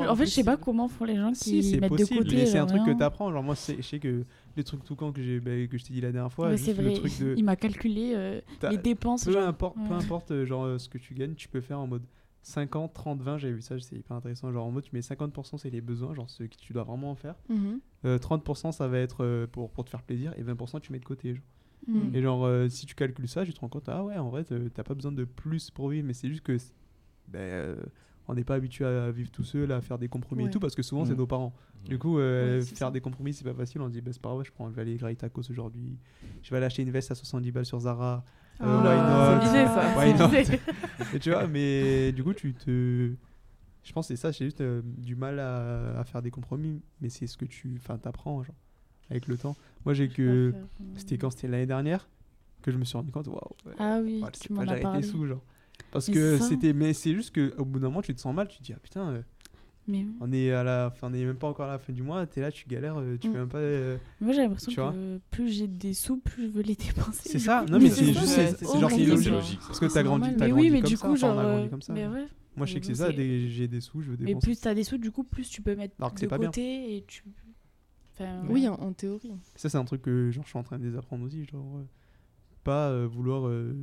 [0.00, 2.20] c'est en fait, je sais pas comment font les gens Si, qui c'est mettent possible,
[2.20, 2.36] de côté.
[2.36, 3.32] mais c'est un genre, truc que t'apprends.
[3.32, 4.24] Genre, moi, je sais que
[4.56, 6.66] les trucs tout quand que j'ai, bah, que je t'ai dit la dernière fois, juste
[6.66, 6.94] c'est le vrai.
[6.94, 7.34] truc de.
[7.36, 8.40] Il m'a calculé euh,
[8.70, 9.24] les dépenses.
[9.24, 9.42] peu genre.
[9.48, 12.04] importe, peu importe euh, genre, euh, ce que tu gagnes, tu peux faire en mode
[12.42, 13.38] 50, 30, 20.
[13.38, 14.52] J'avais vu ça, c'est hyper intéressant.
[14.52, 17.10] Genre, en mode, tu mets 50%, c'est les besoins, genre ceux que tu dois vraiment
[17.10, 17.34] en faire.
[17.48, 17.80] Mhm.
[18.04, 20.32] Euh, 30%, ça va être euh, pour, pour te faire plaisir.
[20.38, 21.34] Et 20%, tu mets de côté.
[21.34, 21.42] Genre.
[21.86, 22.14] Mm.
[22.14, 24.44] Et genre, euh, si tu calcules ça, tu te rends compte, ah ouais, en vrai,
[24.74, 26.56] t'as pas besoin de plus pour vivre, mais c'est juste que
[27.28, 27.76] ben, euh,
[28.28, 30.74] on n'est pas habitué à vivre tout seul, à faire des compromis et tout, parce
[30.74, 31.16] que souvent, c'est Mm.
[31.18, 31.54] nos parents.
[31.84, 32.90] Du coup, euh, Ouais, faire ça.
[32.90, 33.80] des compromis, c'est pas facile.
[33.82, 35.98] On se dit, bah, c'est pas grave, je, prends, je vais aller grailler tacos aujourd'hui.
[36.42, 38.24] Je vais aller acheter une veste à 70 balles sur Zara.
[38.62, 39.52] Euh, Ah, why not?
[39.52, 40.48] C'est visé, ça.
[40.48, 41.14] Why not?
[41.14, 43.12] Et tu vois, mais du coup, tu te.
[43.82, 46.80] Je pense que c'est ça, c'est juste euh, du mal à, à faire des compromis,
[47.02, 47.74] mais c'est ce que tu.
[47.78, 48.54] Enfin, t'apprends, genre,
[49.10, 49.56] avec le temps.
[49.84, 50.50] Moi, j'ai que.
[50.52, 52.08] Faire, euh, C'était quand c'était l'année dernière
[52.62, 55.02] que je me suis rendu compte, waouh, ouais, Ah oui, ouais, tu pas m'en as
[55.02, 55.42] sous, genre.
[55.90, 56.72] Parce Mais que ça- c'était.
[56.72, 58.78] Mais c'est juste qu'au bout d'un moment, tu te sens mal, tu te dis, ah
[58.82, 59.22] putain, euh,
[59.86, 62.02] Mais on est à la fin, on est même pas encore à la fin du
[62.02, 63.32] mois, t'es là, tu galères, euh, tu Mm.
[63.32, 63.58] fais même pas.
[63.58, 67.28] euh, moi j'ai l'impression que plus j'ai des sous, plus je veux les dépenser.
[67.28, 67.70] C'est ça, coup.
[67.72, 69.18] non, mais c'est c'est ça, juste, c'est genre, c'est logique.
[69.18, 69.40] C'est genre.
[69.40, 69.60] logique.
[69.60, 69.66] ça.
[69.66, 71.36] Parce que t'as grandi, Mais grandi oui, mais comme du ça, coup, enfin, genre.
[71.36, 71.92] on a grandi comme ça.
[71.92, 72.24] Mais ouais.
[72.56, 74.46] Moi, je sais que c'est Mais ça, que j'ai des sous, je veux Mais dépenser.
[74.46, 76.38] plus t'as des sous, du coup, plus tu peux mettre Alors que de c'est pas
[76.38, 76.48] bien.
[76.48, 77.22] côté et tu.
[78.14, 79.32] Enfin, Oui, en, en théorie.
[79.56, 81.44] Ça, c'est un truc que genre, je suis en train de désapprendre aussi.
[81.44, 81.84] Genre, euh,
[82.62, 83.74] pas euh, vouloir euh,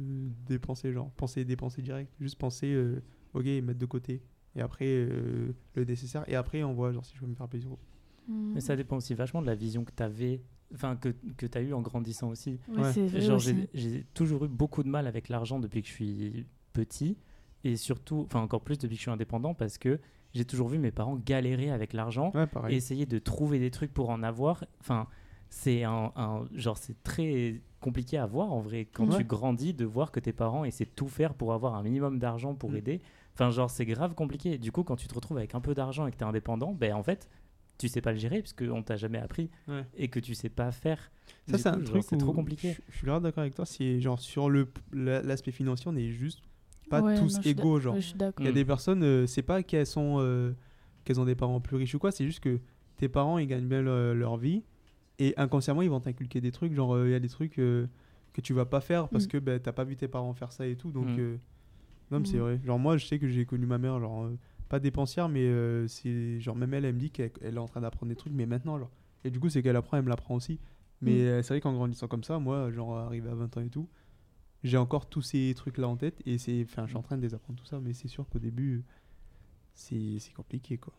[0.47, 2.11] dépenser, genre, penser dépenser direct.
[2.19, 3.01] Juste penser, euh,
[3.33, 4.21] ok, mettre de côté.
[4.55, 6.23] Et après, euh, le nécessaire.
[6.27, 7.69] Et après, on voit, genre, si je veux me faire plaisir.
[8.27, 8.53] Mm.
[8.53, 10.41] Mais ça dépend aussi vachement de la vision que tu avais,
[10.73, 12.59] enfin que, que tu as eu en grandissant aussi.
[12.69, 13.21] Ouais.
[13.21, 17.17] Genre, j'ai toujours eu beaucoup de mal avec l'argent depuis que je suis petit.
[17.63, 19.99] Et surtout, enfin encore plus depuis que je suis indépendant parce que
[20.33, 23.93] j'ai toujours vu mes parents galérer avec l'argent Ouais, et essayer de trouver des trucs
[23.93, 24.63] pour en avoir.
[24.79, 25.07] Enfin,
[25.49, 29.17] c'est un, un- genre c'est très compliqué à voir en vrai quand Ouais.
[29.17, 32.19] tu grandis de voir que tes parents essaient de tout faire pour avoir un minimum
[32.19, 32.75] d'argent pour Mm.
[32.77, 33.01] aider.
[33.33, 34.57] Enfin, genre c'est grave compliqué.
[34.57, 36.73] Du coup, quand tu te retrouves avec un peu d'argent et que tu es indépendant,
[36.73, 37.27] ben en fait,
[37.77, 39.83] tu sais pas le gérer parce qu'on t'a jamais appris Ouais.
[39.95, 41.11] et que tu sais pas faire.
[41.49, 42.77] Ça, c'est un truc c'est trop compliqué.
[42.89, 43.65] Je, suis grave d'accord avec toi.
[43.65, 44.47] C'est genre, sur
[44.93, 46.41] l'aspect financier, on est juste
[46.91, 47.95] pas Ouais, tous égaux, genre.
[48.39, 48.53] Il y a Mm.
[48.53, 50.53] des personnes, euh, c'est pas qu'elles sont euh,
[51.03, 52.59] qu'elles ont des parents plus riches ou quoi, c'est juste que
[52.97, 54.63] tes parents ils gagnent bien le- leur vie
[55.17, 57.87] et inconsciemment ils vont t'inculquer des trucs, genre euh, il y a des trucs euh,
[58.33, 59.29] que tu vas pas faire parce Mm.
[59.29, 61.19] que bah, t'as pas vu tes parents faire ça et tout, donc Mm.
[61.19, 61.37] euh,
[62.11, 62.41] non mais c'est Mm.
[62.41, 62.59] vrai.
[62.63, 64.37] Genre moi je sais que j'ai connu ma mère, genre euh,
[64.69, 67.67] pas dépensière mais euh, c'est genre même elle elle me dit qu'elle elle est en
[67.67, 68.91] train d'apprendre des trucs mais maintenant genre
[69.23, 70.59] et du coup c'est qu'elle apprend elle me l'apprend aussi.
[71.01, 71.27] Mais Mm.
[71.27, 73.87] euh, c'est vrai qu'en grandissant comme ça, moi genre arrivé à 20 ans et tout,
[74.63, 77.15] j'ai encore tous ces trucs là en tête et c'est enfin je suis en train
[77.17, 78.83] de désapprendre tout ça mais c'est sûr qu'au début
[79.73, 80.93] c'est c'est compliqué quoi.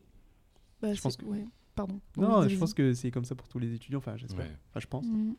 [0.80, 1.44] Bah, Je pense que- ouais.
[1.74, 2.00] Pardon.
[2.18, 4.44] Non, je pense que c'est comme ça pour tous les étudiants, enfin j'espère.
[4.44, 4.56] Ouais.
[4.70, 5.06] Enfin je pense.
[5.06, 5.34] Mm.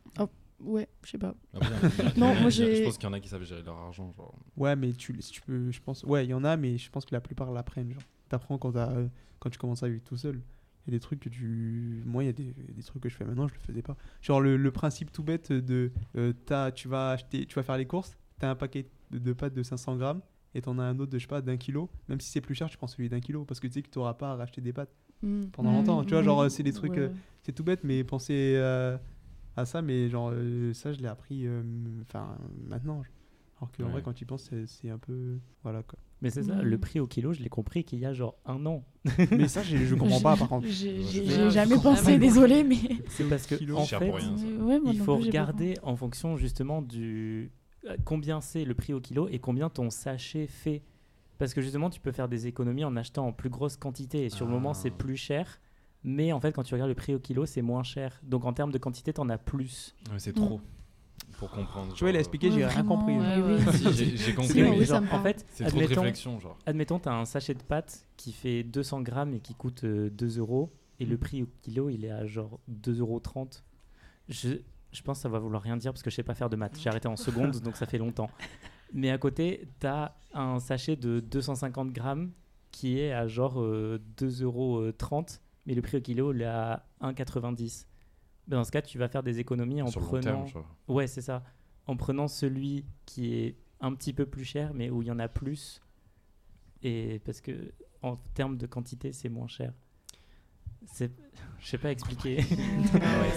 [0.62, 1.36] Ouais, je sais pas.
[1.54, 3.20] Après, il y a- il y a- Non, moi, Je pense qu'il y en a
[3.20, 4.14] qui savent gérer leur argent.
[4.18, 4.34] Genre.
[4.56, 6.04] Ouais, mais tu, si tu peux, je pense.
[6.04, 7.92] Ouais, il y en a, mais je pense que la plupart l'apprennent.
[7.92, 9.08] Genre, t'apprends quand, euh,
[9.40, 10.42] quand tu commences à vivre tout seul.
[10.86, 12.04] Il y a des trucs que tu.
[12.06, 13.96] Moi, il y a des, des trucs que je fais maintenant, je le faisais pas.
[14.22, 15.92] Genre le, le principe tout bête de.
[16.18, 19.34] euh, t'as, tu vas acheter, tu vas faire les courses, t'as un paquet de, de
[19.34, 20.22] pâtes de 500 grammes
[20.56, 21.90] et t'en as un autre de, je sais pas, d'un kilo.
[22.10, 23.90] Même si c'est plus cher, tu prends celui d'un kilo parce que tu sais que
[23.90, 25.46] t'auras pas à racheter des pâtes Mm.
[25.54, 26.04] pendant Mm, longtemps.
[26.04, 26.92] Tu vois, mm, genre, c'est des trucs.
[26.94, 27.10] ouais, euh,
[27.44, 28.98] c'est tout bête, mais penser euh,
[29.56, 31.64] à ça, mais genre, euh, ça, je l'ai appris euh,
[32.02, 32.96] enfin maintenant.
[33.04, 33.14] genre.
[33.58, 33.92] Alors qu'en Ouais.
[33.92, 35.40] vrai, quand tu y penses, c'est- c'est un peu.
[35.64, 35.98] Voilà quoi.
[36.24, 38.66] Mais c'est ça, le prix au kilo, je l'ai compris qu'il y a genre un
[38.66, 38.84] an.
[39.32, 40.68] mais ça, j'ai- je comprends pas par contre.
[40.68, 42.78] J'ai jamais pensé, désolé, mais.
[43.10, 44.46] C'est parce que kilo, en cher fait, pour rien, ça.
[44.46, 47.52] Ouais, moi il non faut plus, j'ai pas regarder en fonction justement du
[47.90, 50.82] euh, combien c'est le prix au kilo et combien ton sachet fait.
[51.38, 54.30] Parce que justement, tu peux faire des économies en achetant en plus grosse quantité et
[54.30, 54.76] sur le moment, Ah.
[54.76, 55.60] c'est plus cher.
[56.06, 58.22] Mais en fait, quand tu regardes le prix au kilo, c'est moins cher.
[58.24, 59.94] Donc en termes de quantité, t'en as plus.
[60.10, 60.62] Ouais, c'est trop.
[61.48, 61.94] Pour comprendre.
[61.94, 63.14] Tu vois, il a genre, expliqué, j'ai rien compris.
[63.14, 63.66] ouais, Ouais, oui.
[63.66, 63.72] ouais.
[63.94, 64.64] Si, j'ai- compris.
[65.12, 66.58] En fait, C'est trop de admettons, réflexion, genre.
[66.66, 70.10] admettons, tu as un sachet de pâtes qui fait 200 grammes et qui coûte euh,
[70.10, 70.72] 2 euros.
[71.00, 73.62] et le prix au kilo, il est à genre 2,30€.
[74.30, 74.50] Je,
[74.92, 76.56] je pense que ça va vouloir rien dire parce que je sais pas faire de
[76.56, 76.78] maths.
[76.80, 78.30] J'ai arrêté en seconde, donc ça fait longtemps.
[78.94, 82.32] Mais à côté, tu as un sachet de 250 grammes
[82.72, 87.86] qui est à genre euh, 2,30€, mais le prix au kilo, il est à 1,90€.
[88.48, 90.44] Ben, Dans ce cas, tu vas faire des économies en Sur le long prenant.
[90.46, 90.64] terme.
[90.88, 91.44] Ouais, c'est ça.
[91.88, 95.20] En prenant celui qui est un petit peu plus cher, mais où il y en
[95.20, 95.82] a plus.
[96.82, 97.72] Et parce que
[98.02, 99.74] en termes de quantité, c'est moins cher.
[100.86, 101.12] C'est,
[101.60, 102.44] je sais pas expliquer.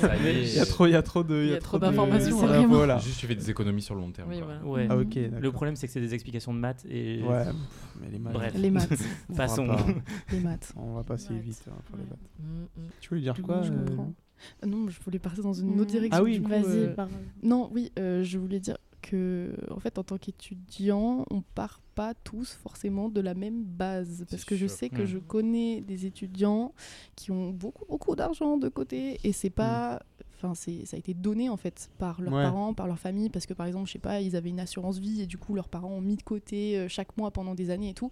[0.03, 0.43] Ouais.
[0.43, 2.67] Il y a trop, il y a trop de, Il y a trop d'informations, vraiment.
[2.75, 2.99] voilà.
[2.99, 4.29] Juste, tu fais des économies sur le long terme.
[4.31, 4.59] Oui, quoi.
[4.59, 4.65] voilà.
[4.67, 4.87] ouais.
[4.91, 5.15] Ah ok.
[5.41, 7.45] Le problème, c'est que c'est des explications de maths et Ouais.
[7.45, 7.55] pff,
[8.01, 8.33] Mais les maths.
[8.35, 8.55] Bref.
[8.57, 8.93] Les maths.
[9.37, 9.67] passons.
[9.69, 9.87] pas-
[10.33, 10.73] Les maths.
[10.77, 11.43] On va passer Maths.
[11.43, 12.11] vite hein, pour les Ouais.
[12.11, 12.31] maths.
[12.41, 12.89] Mm, mm.
[13.01, 14.13] Tu voulais dire Du quoi coup, je euh, comprends.
[14.63, 15.81] Ah non, je voulais partir dans une Mm.
[15.81, 16.19] autre direction.
[16.21, 16.39] Ah oui.
[16.39, 17.11] Vas-y, euh, parle.
[17.43, 22.13] Non, oui, euh, je voulais dire que, en fait, en tant qu'étudiant, on part pas
[22.15, 24.27] tous forcément de la même base.
[24.29, 25.07] Parce que je sais que Mm.
[25.07, 26.73] je connais des étudiants
[27.15, 30.01] qui ont beaucoup, beaucoup d'argent de côté et c'est pas.
[30.35, 32.43] Enfin, c'est, ça a été donné en fait par leurs Ouais.
[32.43, 34.99] parents, par leur famille, parce que par exemple, je sais pas, ils avaient une assurance
[34.99, 37.71] vie et du coup leurs parents ont mis de côté euh, chaque mois pendant des
[37.71, 38.11] années et tout.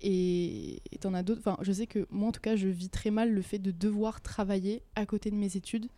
[0.00, 1.40] Et t'en as d'autres.
[1.40, 3.70] Enfin, je sais que moi en tout cas, je vis très mal le fait de
[3.70, 5.88] devoir travailler à côté de mes études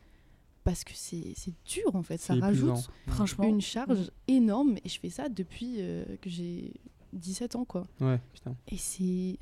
[0.64, 2.18] parce que c'est, c'est dur en fait.
[2.18, 2.92] Ça rajoute épuisant.
[3.09, 6.72] Franchement, une charge énorme et je fais ça depuis euh, que j'ai
[7.12, 7.86] 17 ans quoi.
[8.01, 8.55] Ouais, putain.
[8.68, 9.38] Et c'est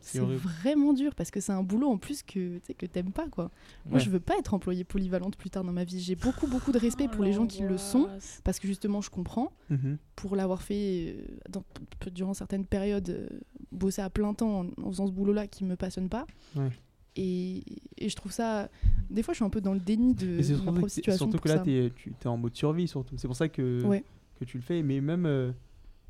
[0.00, 3.12] C'est vraiment dur parce que c'est un boulot en plus que tu sais, que t'aimes
[3.12, 3.50] pas quoi.
[3.86, 4.00] Moi Ouais.
[4.04, 6.00] je veux pas être employée polyvalente plus tard dans ma vie.
[6.00, 8.08] J'ai beaucoup beaucoup de respect pour les gens qui le sont
[8.42, 9.96] parce que justement je comprends Mhm.
[10.16, 11.64] pour l'avoir fait euh, dans-
[12.12, 13.28] durant certaines périodes euh,
[13.74, 16.26] bosser à plein temps en, en faisant ce boulot là qui me passionne pas.
[16.56, 16.70] Ouais.
[17.16, 17.62] Et,
[17.96, 18.68] et je trouve ça
[19.08, 21.38] des fois je suis un peu dans le déni de, de ma propre situation surtout
[21.38, 23.16] que là, tu es en mode survie surtout.
[23.18, 24.02] C'est pour ça que, Ouais.
[24.38, 24.82] que tu le fais.
[24.82, 25.52] Mais même, euh,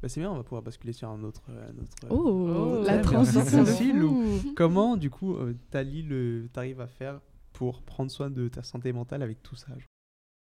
[0.01, 1.43] bah, c'est bien, on va pouvoir basculer sur un autre.
[1.51, 3.65] euh, un autre, euh, Oh, la transition.
[4.57, 7.21] Comment, du coup, euh, t'arrives à faire
[7.53, 9.89] pour prendre soin de ta santé mentale avec tout ça genre?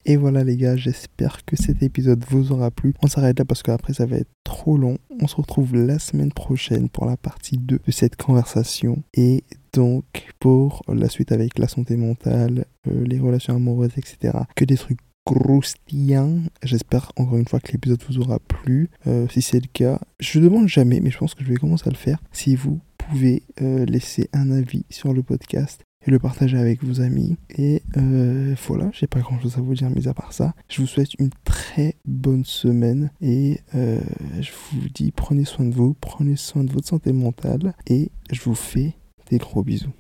[0.08, 2.94] Et voilà les gars, j'espère que cet épisode vous aura plu.
[3.02, 5.00] On s'arrête là parce qu'après ça va être trop long.
[5.20, 9.02] On se retrouve la semaine prochaine pour la partie 2 de cette conversation.
[9.16, 9.44] Et
[9.74, 10.06] donc
[10.40, 14.38] pour la suite avec la santé mentale, euh, les relations amoureuses, etc.
[14.56, 16.44] Que des trucs croustillants.
[16.62, 18.92] J'espère encore une fois que l'épisode vous aura plu.
[19.08, 21.88] Euh, si c'est le cas, je demande jamais, mais je pense que je vais commencer
[21.88, 22.20] à le faire.
[22.32, 27.02] Si vous pouvez euh, laisser un avis sur le podcast et le partager avec vos
[27.02, 27.38] amis.
[27.58, 30.82] Et euh, voilà, j'ai pas grand chose à vous dire, mais à part ça, je
[30.82, 34.00] vous souhaite une très bonne semaine et euh,
[34.40, 38.42] je vous dis prenez soin de vous, prenez soin de votre santé mentale et je
[38.42, 38.96] vous fais
[39.30, 39.94] des gros bisous.